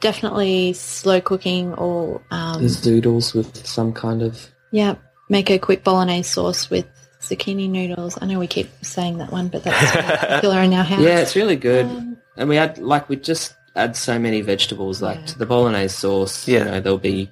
definitely 0.00 0.72
slow 0.74 1.20
cooking 1.22 1.72
or 1.74 2.20
um, 2.30 2.60
There's 2.60 2.80
doodles 2.80 3.32
with 3.32 3.66
some 3.66 3.92
kind 3.94 4.22
of 4.22 4.50
yeah, 4.70 4.96
make 5.30 5.50
a 5.50 5.58
quick 5.58 5.82
bolognese 5.84 6.28
sauce 6.28 6.68
with 6.68 6.86
zucchini 7.22 7.68
noodles. 7.70 8.18
I 8.20 8.26
know 8.26 8.38
we 8.38 8.46
keep 8.46 8.68
saying 8.82 9.18
that 9.18 9.32
one, 9.32 9.48
but 9.48 9.62
that's 9.64 9.92
very 9.92 10.16
popular 10.18 10.60
in 10.60 10.74
our 10.74 10.84
house. 10.92 11.00
yeah, 11.00 11.18
it's 11.20 11.34
really 11.36 11.56
good. 11.56 11.86
Um, 11.86 12.16
and 12.36 12.48
we 12.48 12.58
add 12.58 12.78
like 12.78 13.08
we 13.08 13.16
just 13.16 13.54
add 13.76 13.96
so 13.96 14.18
many 14.18 14.40
vegetables. 14.42 15.00
Like 15.00 15.20
Yeah. 15.20 15.26
to 15.26 15.38
the 15.38 15.46
bolognese 15.46 15.94
sauce, 15.96 16.46
Yeah. 16.48 16.58
you 16.60 16.64
know, 16.66 16.80
there'll 16.80 16.98
be 16.98 17.30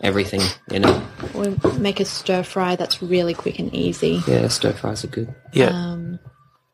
everything 0.00 0.40
in 0.70 0.84
it. 0.88 1.02
we 1.34 1.54
make 1.78 2.00
a 2.00 2.04
stir 2.04 2.42
fry 2.42 2.76
that's 2.76 3.02
really 3.02 3.34
quick 3.34 3.58
and 3.58 3.74
easy. 3.74 4.22
Yeah, 4.26 4.48
stir 4.48 4.72
fries 4.72 5.04
are 5.04 5.08
good. 5.08 5.34
Yeah. 5.52 5.66
Um, 5.68 6.18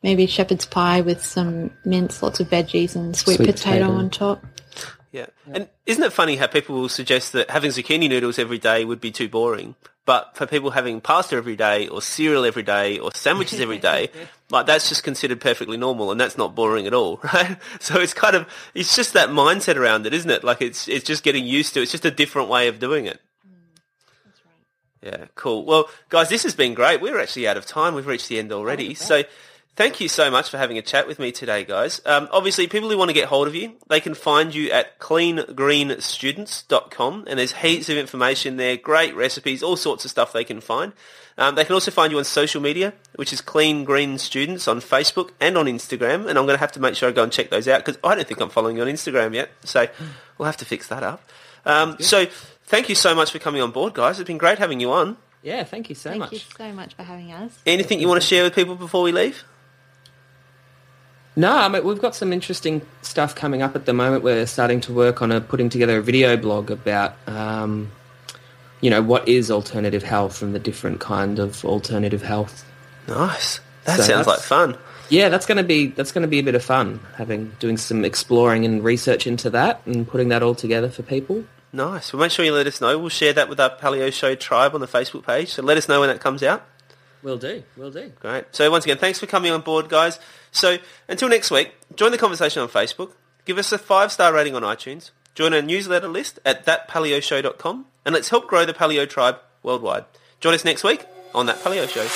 maybe 0.03 0.25
shepherd's 0.27 0.65
pie 0.65 1.01
with 1.01 1.25
some 1.25 1.71
mince, 1.85 2.23
lots 2.23 2.39
of 2.39 2.49
veggies, 2.49 2.95
and 2.95 3.15
sweet, 3.15 3.35
Sweet 3.37 3.47
potato, 3.47 3.85
potato. 3.87 3.91
on 3.91 4.09
top. 4.09 4.45
Yeah. 5.11 5.27
And 5.51 5.69
isn't 5.85 6.03
it 6.03 6.13
funny 6.13 6.35
how 6.35 6.47
people 6.47 6.75
will 6.75 6.89
suggest 6.89 7.33
that 7.33 7.49
having 7.49 7.71
zucchini 7.71 8.09
noodles 8.09 8.37
every 8.37 8.57
day 8.57 8.85
would 8.85 9.01
be 9.01 9.11
too 9.11 9.29
boring? 9.29 9.75
But 10.05 10.37
for 10.37 10.45
people 10.45 10.71
having 10.71 11.01
pasta 11.01 11.35
every 11.35 11.57
day 11.57 11.89
or 11.89 12.01
cereal 12.01 12.45
every 12.45 12.63
day 12.63 12.97
or 12.97 13.13
sandwiches 13.13 13.59
every 13.59 13.77
day, 13.77 14.09
like 14.49 14.65
that's 14.65 14.87
just 14.87 15.03
considered 15.03 15.41
perfectly 15.41 15.75
normal 15.75 16.11
and 16.11 16.19
that's 16.19 16.37
not 16.37 16.55
boring 16.55 16.87
at 16.87 16.93
all, 16.93 17.19
right? 17.33 17.57
So 17.79 17.99
it's 17.99 18.13
kind 18.13 18.35
of, 18.35 18.47
it's 18.73 18.95
just 18.95 19.13
that 19.13 19.29
mindset 19.29 19.75
around 19.75 20.05
it, 20.05 20.13
isn't 20.13 20.29
it? 20.29 20.43
Like 20.43 20.61
it's, 20.61 20.87
it's 20.87 21.03
just 21.03 21.23
getting 21.23 21.45
used 21.45 21.73
to, 21.73 21.81
it. 21.81 21.83
it's 21.83 21.91
just 21.91 22.05
a 22.05 22.11
different 22.11 22.47
way 22.47 22.69
of 22.69 22.79
doing 22.79 23.05
it. 23.05 23.19
Mm. 23.45 23.51
Yeah, 25.03 25.25
cool. 25.35 25.65
Well, 25.65 25.89
guys, 26.07 26.29
this 26.29 26.43
has 26.43 26.55
been 26.55 26.73
great. 26.73 27.01
We're 27.01 27.19
actually 27.19 27.47
out 27.47 27.57
of 27.57 27.65
time. 27.65 27.93
We've 27.93 28.07
reached 28.07 28.29
the 28.29 28.39
end 28.39 28.53
already. 28.53 28.91
Oh, 28.91 28.93
so 28.93 29.23
thank 29.77 30.01
you 30.01 30.09
so 30.09 30.29
much 30.29 30.49
for 30.49 30.57
having 30.57 30.77
a 30.77 30.81
chat 30.81 31.07
with 31.07 31.19
me 31.19 31.31
today, 31.31 31.63
guys. 31.63 32.01
Um, 32.05 32.27
obviously, 32.31 32.67
people 32.67 32.89
who 32.89 32.97
want 32.97 33.07
to 33.09 33.13
get 33.13 33.29
hold 33.29 33.47
of 33.47 33.55
you, 33.55 33.75
they 33.87 34.01
can 34.01 34.13
find 34.13 34.53
you 34.53 34.69
at 34.71 34.99
cleangreenstudents.com 34.99 37.23
and 37.27 37.39
there's 37.39 37.53
heaps 37.53 37.87
of 37.87 37.95
information 37.97 38.57
there, 38.57 38.75
great 38.75 39.15
recipes, 39.15 39.63
all 39.63 39.77
sorts 39.77 40.03
of 40.03 40.11
stuff 40.11 40.33
they 40.33 40.43
can 40.43 40.59
find. 40.59 40.91
Um, 41.37 41.55
they 41.55 41.63
can 41.63 41.75
also 41.75 41.91
find 41.91 42.11
you 42.11 42.17
on 42.17 42.25
social 42.25 42.59
media, 42.59 42.93
which 43.15 43.31
is 43.31 43.39
Clean 43.41 43.85
Green 43.85 44.17
Students 44.17 44.67
on 44.67 44.81
Facebook 44.81 45.29
and 45.39 45.55
on 45.55 45.67
Instagram. 45.67 46.27
And 46.27 46.39
I'm 46.39 46.45
going 46.45 46.57
to 46.57 46.59
have 46.59 46.71
to 46.73 46.79
make 46.79 46.95
sure 46.95 47.07
I 47.09 47.11
go 47.11 47.21
and 47.23 47.31
check 47.31 47.51
those 47.51 47.67
out 47.67 47.85
because 47.85 47.99
I 48.03 48.15
don't 48.15 48.27
think 48.27 48.41
I'm 48.41 48.49
following 48.49 48.77
you 48.77 48.81
on 48.81 48.89
Instagram 48.89 49.35
yet. 49.35 49.51
So 49.63 49.85
we'll 50.37 50.47
have 50.47 50.57
to 50.57 50.65
fix 50.65 50.87
that 50.87 51.03
up. 51.03 51.21
Um, 51.65 51.97
so 51.99 52.25
thank 52.65 52.89
you 52.89 52.95
so 52.95 53.13
much 53.13 53.29
for 53.31 53.37
coming 53.37 53.61
on 53.61 53.69
board, 53.69 53.93
guys. 53.93 54.19
It's 54.19 54.25
been 54.27 54.39
great 54.39 54.57
having 54.57 54.79
you 54.79 54.91
on. 54.91 55.17
Yeah, 55.43 55.63
thank 55.63 55.89
you 55.89 55.95
so 55.95 56.09
Thank 56.09 56.21
much. 56.21 56.31
Thank 56.31 56.41
you 56.41 56.47
so 56.57 56.73
much 56.73 56.95
for 56.95 57.03
having 57.03 57.31
us. 57.31 57.55
Anything 57.65 57.99
you 57.99 58.07
want 58.07 58.19
to 58.19 58.27
share 58.27 58.43
with 58.43 58.55
people 58.55 58.75
before 58.75 59.03
we 59.03 59.11
leave? 59.11 59.43
No, 61.37 61.55
I 61.55 61.69
mean, 61.69 61.85
we've 61.85 62.01
got 62.01 62.15
some 62.15 62.33
interesting 62.33 62.81
stuff 63.03 63.35
coming 63.35 63.61
up 63.61 63.75
at 63.75 63.85
the 63.85 63.93
moment. 63.93 64.23
We're 64.23 64.47
starting 64.47 64.81
to 64.81 64.91
work 64.91 65.21
on 65.21 65.31
a 65.31 65.39
putting 65.39 65.69
together 65.69 65.97
a 65.97 66.01
video 66.01 66.35
blog 66.35 66.71
about, 66.71 67.15
um, 67.27 67.91
you 68.81 68.89
know, 68.89 69.03
what 69.03 69.27
is 69.27 69.51
alternative 69.51 70.01
health 70.01 70.41
and 70.41 70.55
the 70.55 70.59
different 70.59 70.99
kind 70.99 71.37
of 71.37 71.63
alternative 71.63 72.23
health. 72.23 72.65
Nice. 73.07 73.59
That 73.83 73.97
So 73.97 74.03
sounds 74.03 74.25
like 74.25 74.39
fun. 74.39 74.79
Yeah, 75.09 75.29
that's 75.29 75.45
going 75.45 75.59
to 75.59 75.63
be 75.63 75.87
that's 75.87 76.11
going 76.11 76.23
to 76.23 76.27
be 76.27 76.39
a 76.39 76.43
bit 76.43 76.55
of 76.55 76.63
fun 76.63 77.01
having 77.15 77.51
doing 77.59 77.77
some 77.77 78.03
exploring 78.03 78.65
and 78.65 78.83
research 78.83 79.27
into 79.27 79.51
that 79.51 79.81
and 79.85 80.07
putting 80.07 80.29
that 80.29 80.41
all 80.41 80.55
together 80.55 80.89
for 80.89 81.03
people. 81.03 81.43
Nice. 81.71 82.11
Well, 82.11 82.19
make 82.19 82.31
sure 82.31 82.45
you 82.45 82.53
let 82.53 82.65
us 82.65 82.81
know. 82.81 82.97
We'll 82.97 83.09
share 83.09 83.33
that 83.33 83.47
with 83.47 83.59
our 83.59 83.69
Paleo 83.69 84.11
Show 84.11 84.33
tribe 84.33 84.73
on 84.73 84.81
the 84.81 84.87
Facebook 84.87 85.23
page. 85.23 85.49
So 85.49 85.61
let 85.61 85.77
us 85.77 85.87
know 85.87 85.99
when 85.99 86.09
that 86.09 86.19
comes 86.19 86.41
out. 86.41 86.65
Will 87.21 87.37
do, 87.37 87.63
will 87.75 87.91
do. 87.91 88.11
Great. 88.19 88.45
So 88.51 88.69
once 88.71 88.85
again, 88.85 88.97
thanks 88.97 89.19
for 89.19 89.27
coming 89.27 89.51
on 89.51 89.61
board, 89.61 89.89
guys. 89.89 90.19
So 90.51 90.77
until 91.07 91.29
next 91.29 91.51
week, 91.51 91.73
join 91.95 92.11
the 92.11 92.17
conversation 92.17 92.61
on 92.61 92.69
Facebook. 92.69 93.11
Give 93.45 93.57
us 93.57 93.71
a 93.71 93.77
five-star 93.77 94.33
rating 94.33 94.55
on 94.55 94.63
iTunes. 94.63 95.11
Join 95.35 95.53
our 95.53 95.61
newsletter 95.61 96.07
list 96.07 96.39
at 96.45 96.65
thatpaleoshow.com. 96.65 97.85
And 98.05 98.13
let's 98.13 98.29
help 98.29 98.47
grow 98.47 98.65
the 98.65 98.73
Paleo 98.73 99.07
tribe 99.07 99.37
worldwide. 99.63 100.05
Join 100.39 100.53
us 100.53 100.65
next 100.65 100.83
week 100.83 101.05
on 101.33 101.45
That 101.45 101.57
Paleo 101.57 101.87
Show. 101.87 102.07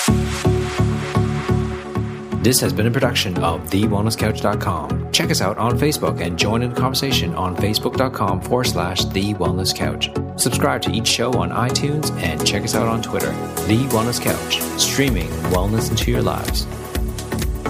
This 2.41 2.59
has 2.61 2.73
been 2.73 2.87
a 2.87 2.91
production 2.91 3.37
of 3.43 3.61
TheWellnessCouch.com. 3.69 5.11
Check 5.11 5.29
us 5.29 5.41
out 5.41 5.59
on 5.59 5.77
Facebook 5.77 6.21
and 6.21 6.39
join 6.39 6.63
in 6.63 6.73
the 6.73 6.79
conversation 6.79 7.35
on 7.35 7.55
Facebook.com 7.55 8.41
forward 8.41 8.63
slash 8.63 9.05
The 9.05 9.35
Wellness 9.35 9.75
Couch. 9.75 10.09
Subscribe 10.41 10.81
to 10.81 10.91
each 10.91 11.05
show 11.05 11.31
on 11.33 11.51
iTunes 11.51 12.09
and 12.23 12.43
check 12.43 12.63
us 12.63 12.73
out 12.73 12.87
on 12.87 13.03
Twitter. 13.03 13.29
The 13.67 13.85
Wellness 13.91 14.19
Couch, 14.19 14.59
streaming 14.81 15.27
wellness 15.51 15.91
into 15.91 16.09
your 16.09 16.23
lives. 16.23 16.65